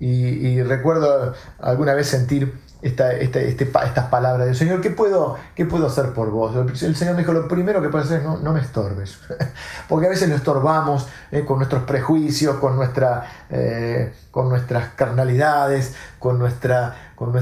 Y, 0.07 0.62
recuerdo 0.62 1.33
alguna 1.61 1.95
vez 1.95 2.09
sentir 2.09 2.61
esta, 2.83 3.12
este, 3.12 3.49
estas 3.49 4.07
palabras 4.11 4.47
del 4.47 4.55
Señor, 4.55 4.83
¿qué 4.83 4.90
puedo, 4.90 5.38
¿qué 5.55 5.64
puedo 5.64 5.87
hacer 5.87 6.12
por 6.12 6.31
vos? 6.31 6.55
El 6.83 6.95
Señor 6.95 7.14
me 7.14 7.21
dijo, 7.21 7.33
lo 7.33 7.49
primero 7.49 7.81
que 7.81 7.88
puedes 7.88 8.09
hacer 8.09 8.21
es 8.21 8.25
no, 8.27 8.53
me 8.53 8.61
estorbes, 8.61 9.19
porque 9.88 10.07
a 10.07 10.11
veces 10.11 10.29
lo 10.29 10.35
estorbamos 10.37 11.09
eh, 11.33 11.47
con 11.47 11.57
nuestros 11.57 11.85
prejuicios, 11.85 12.57
con, 12.57 12.77
nuestra, 12.77 13.47
eh, 13.49 14.12
con 14.31 14.51
nuestras 14.51 14.90
carnalidades, 14.90 15.95
con 16.19 16.38
nuestra, 16.38 17.12
con 17.14 17.33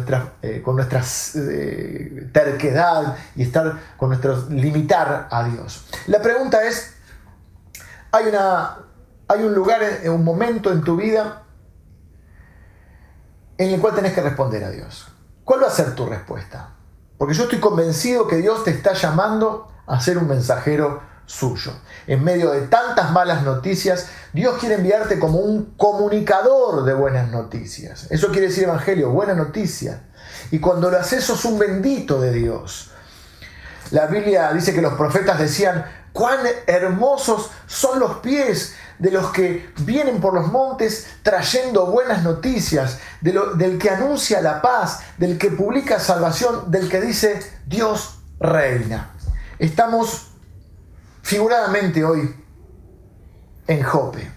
eh, 0.43 0.63
con 0.65 0.77
nuestras 0.77 1.37
terquedad 2.33 3.17
y 3.35 3.43
estar 3.43 3.77
con 3.97 4.11
nuestro 4.11 4.49
limitar 4.51 5.27
a 5.33 5.49
Dios. 5.49 5.89
La 6.07 6.23
pregunta 6.23 6.63
es, 6.63 6.95
hay, 8.13 8.27
una, 8.27 8.77
hay 9.27 9.43
un 9.43 9.53
lugar, 9.53 9.81
un 10.07 10.23
momento 10.23 10.71
en 10.71 10.83
tu 10.83 10.95
vida 10.95 11.42
en 13.65 13.75
el 13.75 13.81
cual 13.81 13.95
tenés 13.95 14.13
que 14.13 14.23
responder 14.23 14.65
a 14.65 14.71
Dios. 14.71 15.09
¿Cuál 15.45 15.63
va 15.63 15.69
a 15.69 15.71
ser 15.71 15.95
tu 15.95 16.07
respuesta? 16.07 16.71
Porque 17.19 17.35
yo 17.35 17.45
estoy 17.45 17.61
convencido 17.61 18.27
que 18.27 18.37
Dios 18.37 18.65
te 18.65 18.71
está 18.71 18.95
llamando 18.95 19.69
a 19.87 20.01
ser 20.01 20.19
un 20.19 20.29
mensajero 20.29 21.03
suyo. 21.27 21.73
En 22.07 22.23
medio 22.25 22.51
de 22.51 22.63
tantas 22.63 23.11
malas 23.13 23.43
noticias, 23.43 24.09
Dios 24.33 24.59
quiere 24.59 24.77
enviarte 24.77 25.19
como 25.19 25.39
un 25.39 25.75
comunicador 25.77 26.85
de 26.85 26.95
buenas 26.95 27.31
noticias. 27.31 28.07
Eso 28.11 28.29
quiere 28.29 28.49
decir 28.49 28.65
Evangelio, 28.65 29.11
buena 29.11 29.35
noticia. 29.35 30.05
Y 30.51 30.59
cuando 30.59 30.91
lo 30.91 30.99
haces, 30.99 31.25
sos 31.25 31.45
un 31.45 31.59
bendito 31.59 32.21
de 32.21 32.33
Dios. 32.33 32.91
La 33.91 34.07
Biblia 34.07 34.53
dice 34.53 34.75
que 34.75 34.83
los 34.83 34.95
profetas 34.95 35.39
decían, 35.39 35.85
cuán 36.13 36.41
hermosos 36.67 37.51
son 37.67 37.99
los 37.99 38.19
pies 38.19 38.75
de 38.99 39.11
los 39.11 39.33
que 39.33 39.73
vienen 39.81 40.21
por 40.21 40.35
los 40.35 40.47
montes 40.53 41.09
trayendo 41.23 41.87
buenas 41.87 42.23
noticias, 42.23 42.99
del 43.21 43.79
que 43.79 43.91
anuncia 43.91 44.41
la 44.41 44.63
paz, 44.63 45.01
del 45.19 45.39
que 45.39 45.51
publica 45.51 45.99
salvación, 45.99 46.71
del 46.71 46.89
que 46.89 47.01
dice 47.01 47.43
Dios 47.67 48.21
reina. 48.39 49.11
Estamos 49.59 50.29
figuradamente 51.23 52.05
hoy 52.05 52.37
en 53.67 53.83
Jope, 53.83 54.31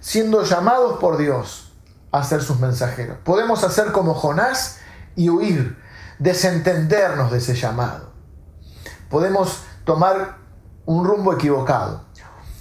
siendo 0.00 0.42
llamados 0.44 0.98
por 0.98 1.16
Dios 1.16 1.72
a 2.10 2.24
ser 2.24 2.42
sus 2.42 2.58
mensajeros. 2.58 3.18
Podemos 3.24 3.64
hacer 3.64 3.92
como 3.92 4.14
Jonás 4.14 4.78
y 5.14 5.28
huir, 5.28 5.76
desentendernos 6.18 7.30
de 7.30 7.38
ese 7.38 7.54
llamado. 7.54 8.12
Podemos 9.10 9.62
tomar 9.88 10.36
un 10.84 11.06
rumbo 11.06 11.32
equivocado 11.32 12.04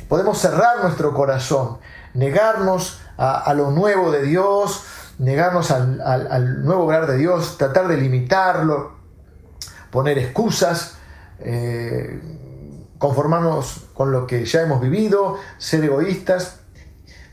Podemos 0.07 0.37
cerrar 0.37 0.81
nuestro 0.81 1.13
corazón, 1.13 1.79
negarnos 2.13 3.01
a, 3.17 3.53
lo 3.53 3.71
nuevo 3.71 4.09
de 4.09 4.21
Dios, 4.21 4.85
negarnos 5.17 5.69
al, 5.69 6.63
nuevo 6.63 6.85
obrar 6.85 7.07
de 7.07 7.17
Dios, 7.17 7.57
tratar 7.57 7.89
de 7.89 7.97
limitarlo, 7.97 8.93
poner 9.91 10.17
excusas, 10.17 10.97
eh, 11.39 12.21
conformarnos 12.97 13.87
con 13.93 14.13
lo 14.13 14.25
que 14.25 14.45
ya 14.45 14.61
hemos 14.61 14.79
vivido, 14.79 15.37
ser 15.57 15.83
egoístas. 15.83 16.61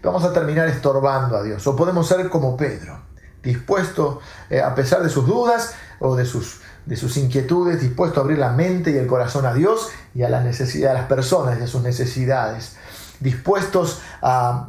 Vamos 0.03 0.25
a 0.25 0.33
terminar 0.33 0.67
estorbando 0.67 1.37
a 1.37 1.45
Dios. 1.45 1.65
O 1.69 1.77
podemos 1.77 2.09
ser 2.09 2.29
como 2.29 2.57
Pedro, 2.57 3.04
dispuesto, 3.45 4.21
eh, 4.51 4.61
a 4.61 4.75
pesar 4.75 5.03
de 5.03 5.09
sus 5.09 5.27
dudas 5.27 5.75
o 6.01 6.17
de 6.17 6.25
sus 6.25 6.61
de 6.87 6.97
sus 6.97 7.17
inquietudes, 7.17 7.81
dispuesto 7.81 8.21
a 8.21 8.25
abrir 8.25 8.39
la 8.39 8.51
mente 8.51 8.91
y 8.91 8.97
el 8.97 9.07
corazón 9.07 9.47
a 9.47 9.55
Dios 9.55 9.91
y 10.15 10.23
a 10.23 10.29
las 10.29 10.45
necesidades 10.45 10.95
de 10.95 11.01
las 11.01 11.09
personas 11.09 11.59
y 11.59 11.63
a 11.63 11.67
sus 11.67 11.83
necesidades, 11.83 12.77
dispuestos 13.21 14.03
a, 14.21 14.69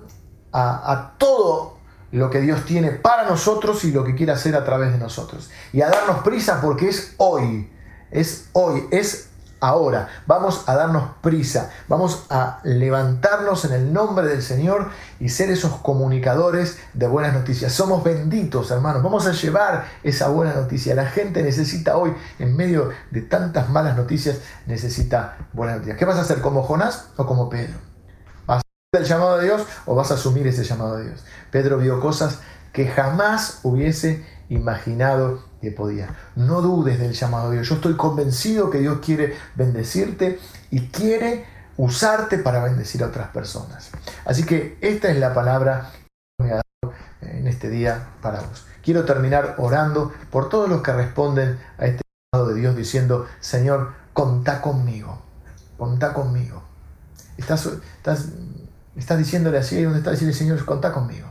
a, 0.51 0.91
a 0.91 1.17
todo 1.17 1.77
lo 2.11 2.29
que 2.29 2.39
Dios 2.39 2.63
tiene 2.65 2.91
para 2.91 3.27
nosotros 3.27 3.83
y 3.83 3.91
lo 3.91 4.05
que 4.05 4.15
quiere 4.15 4.31
hacer 4.31 4.55
a 4.55 4.63
través 4.63 4.93
de 4.93 4.97
nosotros. 4.97 5.49
Y 5.73 5.81
a 5.81 5.89
darnos 5.89 6.19
prisa 6.19 6.61
porque 6.61 6.87
es 6.87 7.15
hoy, 7.17 7.69
es 8.11 8.47
hoy, 8.53 8.87
es 8.91 9.29
ahora. 9.59 10.07
Vamos 10.27 10.63
a 10.67 10.75
darnos 10.75 11.03
prisa, 11.21 11.71
vamos 11.87 12.25
a 12.29 12.59
levantarnos 12.63 13.65
en 13.65 13.73
el 13.73 13.93
nombre 13.93 14.27
del 14.27 14.41
Señor 14.41 14.89
y 15.19 15.29
ser 15.29 15.49
esos 15.49 15.77
comunicadores 15.77 16.77
de 16.93 17.07
buenas 17.07 17.33
noticias. 17.33 17.73
Somos 17.73 18.03
benditos, 18.03 18.71
hermanos. 18.71 19.03
Vamos 19.03 19.27
a 19.27 19.31
llevar 19.31 19.85
esa 20.03 20.29
buena 20.29 20.53
noticia. 20.53 20.95
La 20.95 21.05
gente 21.05 21.43
necesita 21.43 21.97
hoy, 21.97 22.13
en 22.39 22.55
medio 22.55 22.89
de 23.11 23.21
tantas 23.21 23.69
malas 23.69 23.95
noticias, 23.95 24.39
necesita 24.65 25.37
buenas 25.53 25.77
noticias. 25.77 25.97
¿Qué 25.97 26.05
vas 26.05 26.17
a 26.17 26.21
hacer 26.21 26.41
como 26.41 26.63
Jonás 26.63 27.09
o 27.17 27.25
como 27.25 27.49
Pedro? 27.49 27.75
¿Vas 28.45 28.57
a 28.57 28.61
hacer 28.93 29.03
el 29.03 29.05
llamado 29.05 29.37
de 29.37 29.45
Dios 29.45 29.61
o 29.85 29.95
vas 29.95 30.11
a 30.11 30.15
asumir 30.15 30.47
ese 30.47 30.63
llamado 30.63 30.97
de 30.97 31.05
Dios? 31.05 31.23
Pedro 31.51 31.77
vio 31.77 31.99
cosas 31.99 32.39
que 32.73 32.87
jamás 32.87 33.59
hubiese 33.63 34.25
imaginado 34.49 35.43
No 36.35 36.61
dudes 36.61 36.99
del 36.99 37.13
llamado 37.13 37.49
de 37.49 37.57
Dios. 37.57 37.69
Yo 37.69 37.75
estoy 37.75 37.95
convencido 37.95 38.69
que 38.69 38.79
Dios 38.79 38.99
quiere 39.03 39.35
bendecirte 39.55 40.39
y 40.69 40.87
quiere 40.87 41.45
usarte 41.77 42.37
para 42.37 42.63
bendecir 42.63 43.03
a 43.03 43.07
otras 43.07 43.29
personas. 43.29 43.91
Así 44.25 44.43
que 44.45 44.77
esta 44.81 45.09
es 45.09 45.17
la 45.17 45.33
palabra 45.33 45.91
que 46.37 46.43
me 46.43 46.51
ha 46.51 46.55
dado 46.55 46.93
en 47.21 47.47
este 47.47 47.69
día 47.69 48.09
para 48.21 48.41
vos. 48.41 48.65
Quiero 48.83 49.05
terminar 49.05 49.55
orando 49.57 50.13
por 50.29 50.49
todos 50.49 50.69
los 50.69 50.81
que 50.81 50.93
responden 50.93 51.59
a 51.77 51.85
este 51.85 52.01
llamado 52.33 52.53
de 52.53 52.59
Dios 52.59 52.75
diciendo, 52.75 53.25
Señor, 53.39 53.93
contá 54.13 54.61
conmigo, 54.61 55.21
contá 55.77 56.13
conmigo. 56.13 56.63
Estás, 57.37 57.67
estás, 57.97 58.29
estás 58.95 59.17
diciéndole 59.17 59.57
así, 59.57 59.81
donde 59.81 59.99
está 59.99 60.11
diciendo 60.11 60.35
Señor, 60.35 60.63
contá 60.65 60.91
conmigo, 60.93 61.27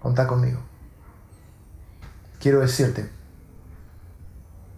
contá 0.00 0.26
conmigo 0.26 0.69
quiero 2.40 2.60
decirte 2.60 3.08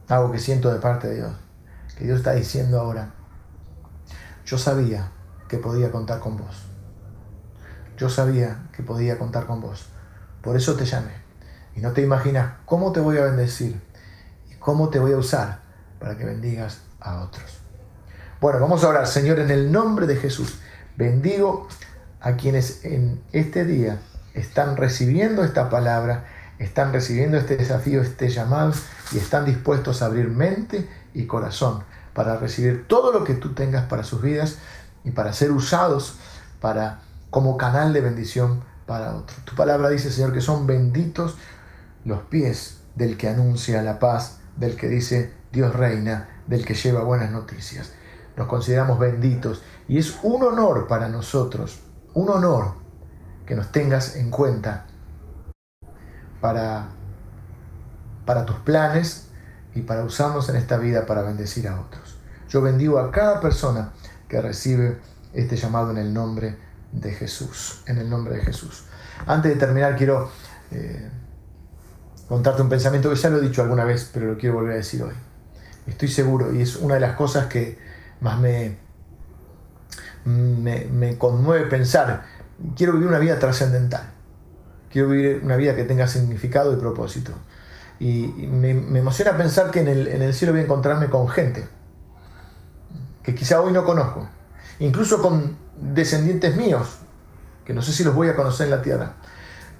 algo 0.08 0.30
que 0.30 0.38
siento 0.38 0.70
de 0.70 0.80
parte 0.80 1.08
de 1.08 1.16
Dios, 1.16 1.32
que 1.96 2.04
Dios 2.04 2.18
está 2.18 2.32
diciendo 2.32 2.78
ahora, 2.78 3.14
yo 4.44 4.58
sabía 4.58 5.10
que 5.48 5.56
podía 5.58 5.90
contar 5.90 6.20
con 6.20 6.36
vos. 6.36 6.66
Yo 7.96 8.10
sabía 8.10 8.68
que 8.72 8.82
podía 8.82 9.18
contar 9.18 9.46
con 9.46 9.60
vos. 9.60 9.86
Por 10.42 10.56
eso 10.56 10.74
te 10.74 10.84
llamé. 10.84 11.22
Y 11.74 11.80
no 11.80 11.92
te 11.92 12.02
imaginas 12.02 12.54
cómo 12.66 12.92
te 12.92 13.00
voy 13.00 13.16
a 13.18 13.24
bendecir 13.24 13.80
y 14.50 14.54
cómo 14.56 14.90
te 14.90 14.98
voy 14.98 15.12
a 15.12 15.16
usar 15.16 15.60
para 15.98 16.18
que 16.18 16.24
bendigas 16.24 16.80
a 17.00 17.20
otros. 17.22 17.58
Bueno, 18.40 18.58
vamos 18.60 18.82
a 18.82 18.88
orar, 18.88 19.06
Señor, 19.06 19.38
en 19.38 19.50
el 19.50 19.70
nombre 19.70 20.06
de 20.06 20.16
Jesús. 20.16 20.58
Bendigo 20.96 21.68
a 22.20 22.32
quienes 22.32 22.84
en 22.84 23.22
este 23.32 23.64
día 23.64 24.00
están 24.34 24.76
recibiendo 24.76 25.44
esta 25.44 25.70
palabra 25.70 26.24
están 26.64 26.92
recibiendo 26.92 27.36
este 27.36 27.56
desafío, 27.56 28.02
este 28.02 28.28
llamado 28.28 28.72
y 29.12 29.18
están 29.18 29.44
dispuestos 29.44 30.02
a 30.02 30.06
abrir 30.06 30.28
mente 30.28 30.88
y 31.14 31.26
corazón 31.26 31.84
para 32.14 32.36
recibir 32.36 32.86
todo 32.86 33.12
lo 33.12 33.24
que 33.24 33.34
tú 33.34 33.54
tengas 33.54 33.84
para 33.86 34.04
sus 34.04 34.22
vidas 34.22 34.58
y 35.04 35.10
para 35.10 35.32
ser 35.32 35.50
usados 35.50 36.16
para, 36.60 37.00
como 37.30 37.56
canal 37.56 37.92
de 37.92 38.00
bendición 38.00 38.62
para 38.86 39.14
otros. 39.14 39.44
Tu 39.44 39.54
palabra 39.54 39.88
dice, 39.88 40.10
Señor, 40.10 40.32
que 40.32 40.40
son 40.40 40.66
benditos 40.66 41.36
los 42.04 42.20
pies 42.22 42.78
del 42.94 43.16
que 43.16 43.28
anuncia 43.28 43.82
la 43.82 43.98
paz, 43.98 44.40
del 44.56 44.76
que 44.76 44.88
dice 44.88 45.32
Dios 45.50 45.74
reina, 45.74 46.28
del 46.46 46.64
que 46.64 46.74
lleva 46.74 47.02
buenas 47.02 47.30
noticias. 47.30 47.92
Nos 48.36 48.46
consideramos 48.46 48.98
benditos 48.98 49.62
y 49.88 49.98
es 49.98 50.18
un 50.22 50.42
honor 50.42 50.86
para 50.86 51.08
nosotros, 51.08 51.80
un 52.14 52.30
honor 52.30 52.74
que 53.46 53.54
nos 53.54 53.72
tengas 53.72 54.16
en 54.16 54.30
cuenta 54.30 54.86
para, 56.42 56.88
para 58.26 58.44
tus 58.44 58.56
planes 58.56 59.28
y 59.74 59.80
para 59.80 60.04
usarnos 60.04 60.50
en 60.50 60.56
esta 60.56 60.76
vida 60.76 61.06
para 61.06 61.22
bendecir 61.22 61.68
a 61.68 61.80
otros. 61.80 62.16
Yo 62.50 62.60
bendigo 62.60 62.98
a 62.98 63.10
cada 63.10 63.40
persona 63.40 63.92
que 64.28 64.42
recibe 64.42 64.98
este 65.32 65.56
llamado 65.56 65.92
en 65.92 65.96
el 65.96 66.12
nombre 66.12 66.58
de 66.92 67.12
Jesús, 67.12 67.82
en 67.86 67.96
el 67.96 68.10
nombre 68.10 68.36
de 68.36 68.42
Jesús. 68.42 68.84
Antes 69.26 69.54
de 69.54 69.58
terminar 69.58 69.96
quiero 69.96 70.30
eh, 70.70 71.08
contarte 72.28 72.60
un 72.60 72.68
pensamiento 72.68 73.08
que 73.08 73.16
ya 73.16 73.30
lo 73.30 73.38
he 73.38 73.40
dicho 73.40 73.62
alguna 73.62 73.84
vez, 73.84 74.10
pero 74.12 74.26
lo 74.26 74.36
quiero 74.36 74.56
volver 74.56 74.72
a 74.72 74.76
decir 74.76 75.02
hoy. 75.02 75.14
Estoy 75.86 76.08
seguro, 76.08 76.52
y 76.52 76.60
es 76.60 76.76
una 76.76 76.94
de 76.94 77.00
las 77.00 77.16
cosas 77.16 77.46
que 77.46 77.78
más 78.20 78.38
me, 78.38 78.76
me, 80.24 80.86
me 80.86 81.16
conmueve 81.18 81.66
pensar, 81.66 82.24
quiero 82.76 82.92
vivir 82.92 83.08
una 83.08 83.18
vida 83.18 83.38
trascendental. 83.38 84.12
Quiero 84.92 85.08
vivir 85.08 85.40
una 85.42 85.56
vida 85.56 85.74
que 85.74 85.84
tenga 85.84 86.06
significado 86.06 86.72
y 86.74 86.76
propósito. 86.76 87.32
Y 87.98 88.26
me, 88.26 88.70
emociona 88.98 89.36
pensar 89.36 89.70
que 89.70 89.80
en 89.80 89.88
el, 89.88 90.34
cielo 90.34 90.52
voy 90.52 90.60
a 90.60 90.64
encontrarme 90.64 91.08
con 91.08 91.28
gente 91.28 91.66
que 93.22 93.34
quizá 93.34 93.60
hoy 93.60 93.72
no 93.72 93.84
conozco, 93.84 94.28
incluso 94.80 95.22
con 95.22 95.56
descendientes 95.80 96.56
míos, 96.56 96.98
que 97.64 97.72
no 97.72 97.80
sé 97.80 97.92
si 97.92 98.02
los 98.02 98.14
voy 98.14 98.28
a 98.28 98.34
conocer 98.34 98.66
en 98.66 98.72
la 98.72 98.82
tierra, 98.82 99.14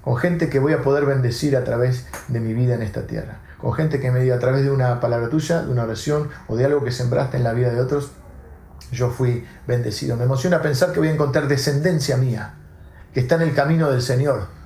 con 0.01 0.17
gente 0.17 0.49
que 0.49 0.61
voy 0.61 0.73
a 0.73 0.83
poder 0.83 1.05
bendecir 1.05 1.57
a 1.57 1.65
través 1.65 2.07
de 2.29 2.39
mi 2.39 2.55
vida 2.55 2.75
en 2.75 2.83
esta 2.83 3.07
tierra, 3.09 3.41
con 3.59 3.73
gente 3.73 3.99
que 3.99 4.13
me 4.13 4.21
diga 4.21 4.37
a 4.37 4.39
través 4.39 4.63
de 4.63 4.71
una 4.71 5.01
palabra 5.01 5.29
tuya, 5.29 5.63
de 5.63 5.73
una 5.73 5.83
oración 5.83 6.31
o 6.47 6.55
de 6.55 6.65
algo 6.65 6.85
que 6.85 6.93
sembraste 6.93 7.37
en 7.37 7.45
la 7.45 7.53
vida 7.53 7.71
de 7.71 7.81
otros, 7.81 8.13
yo 8.93 9.11
fui 9.11 9.45
bendecido. 9.67 10.17
Me 10.17 10.25
emociona 10.25 10.63
pensar 10.63 10.93
que 10.93 11.01
voy 11.01 11.09
a 11.09 11.13
encontrar 11.13 11.49
descendencia 11.49 12.17
mía, 12.17 12.55
que 13.13 13.21
está 13.21 13.35
en 13.35 13.43
el 13.43 13.55
camino 13.55 13.91
del 13.91 14.03
Señor, 14.03 14.62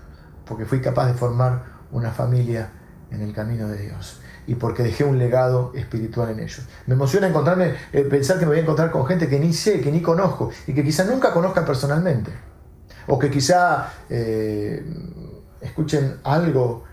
porque 0.46 0.64
fui 0.64 0.80
capaz 0.80 1.06
de 1.06 1.14
formar 1.14 1.64
una 1.92 2.10
familia 2.10 2.70
en 3.10 3.22
el 3.22 3.32
camino 3.32 3.68
de 3.68 3.78
Dios 3.78 4.20
y 4.46 4.54
porque 4.54 4.82
dejé 4.82 5.04
un 5.04 5.18
legado 5.18 5.72
espiritual 5.74 6.30
en 6.30 6.40
ellos. 6.40 6.62
Me 6.86 6.94
emociona 6.94 7.26
encontrarme, 7.26 7.74
eh, 7.92 8.02
pensar 8.02 8.38
que 8.38 8.46
me 8.46 8.50
voy 8.50 8.58
a 8.58 8.62
encontrar 8.62 8.90
con 8.90 9.06
gente 9.06 9.28
que 9.28 9.38
ni 9.40 9.52
sé, 9.52 9.80
que 9.80 9.90
ni 9.90 10.00
conozco 10.00 10.50
y 10.66 10.72
que 10.72 10.84
quizá 10.84 11.04
nunca 11.04 11.32
conozcan 11.32 11.64
personalmente. 11.64 12.30
O 13.08 13.18
que 13.18 13.30
quizá 13.30 13.92
eh, 14.08 14.84
escuchen 15.60 16.18
algo 16.24 16.84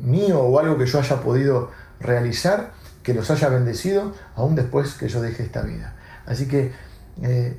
mío 0.00 0.40
o 0.40 0.58
algo 0.58 0.76
que 0.76 0.86
yo 0.86 0.98
haya 0.98 1.20
podido 1.20 1.70
realizar 2.00 2.72
que 3.02 3.14
los 3.14 3.30
haya 3.30 3.48
bendecido 3.48 4.12
aún 4.36 4.54
después 4.54 4.94
que 4.94 5.08
yo 5.08 5.20
deje 5.20 5.42
esta 5.42 5.62
vida. 5.62 5.96
Así 6.26 6.46
que, 6.46 6.72
eh, 7.22 7.56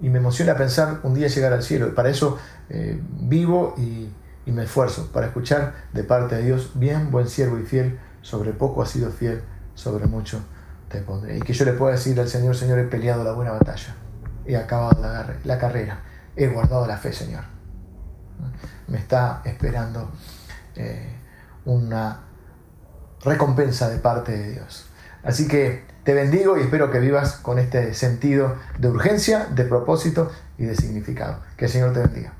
y 0.00 0.10
me 0.10 0.18
emociona 0.18 0.56
pensar 0.56 1.00
un 1.02 1.14
día 1.14 1.28
llegar 1.28 1.52
al 1.52 1.62
cielo. 1.62 1.88
Y 1.88 1.90
para 1.92 2.10
eso 2.10 2.38
eh, 2.68 3.00
vivo 3.20 3.74
y, 3.76 4.12
me 4.46 4.62
esfuerzo 4.62 5.10
para 5.12 5.26
escuchar 5.26 5.74
de 5.92 6.04
parte 6.04 6.36
de 6.36 6.42
Dios, 6.44 6.70
bien, 6.74 7.10
buen 7.10 7.28
siervo 7.28 7.58
y 7.58 7.64
fiel, 7.64 7.98
sobre 8.22 8.52
poco 8.52 8.80
has 8.80 8.90
sido 8.90 9.10
fiel, 9.10 9.42
sobre 9.74 10.06
mucho 10.06 10.40
te 10.88 11.00
pondré. 11.00 11.36
Y 11.36 11.40
que 11.40 11.52
yo 11.52 11.64
le 11.64 11.72
pueda 11.72 11.92
decir 11.96 12.18
al 12.20 12.28
Señor, 12.28 12.56
Señor, 12.56 12.78
he 12.78 12.84
peleado 12.84 13.24
la 13.24 13.32
buena 13.32 13.50
batalla, 13.50 13.96
he 14.46 14.56
acabado 14.56 15.02
la, 15.44 15.58
carrera, 15.58 16.00
he 16.36 16.46
guardado 16.46 16.86
la 16.86 16.96
fe, 16.96 17.12
Señor. 17.12 17.42
Me 18.86 18.98
está 18.98 19.42
esperando 19.44 20.12
eh, 20.76 21.12
una 21.64 22.20
recompensa 23.24 23.88
de 23.88 23.98
parte 23.98 24.30
de 24.30 24.52
Dios. 24.52 24.86
Así 25.24 25.48
que 25.48 25.84
te 26.04 26.14
bendigo 26.14 26.56
y 26.56 26.60
espero 26.60 26.92
que 26.92 27.00
vivas 27.00 27.32
con 27.32 27.58
este 27.58 27.94
sentido 27.94 28.54
de 28.78 28.88
urgencia, 28.88 29.46
de 29.46 29.64
propósito 29.64 30.30
y 30.56 30.66
de 30.66 30.76
significado. 30.76 31.40
Que 31.56 31.64
el 31.64 31.70
Señor 31.72 31.92
te 31.92 31.98
bendiga. 31.98 32.35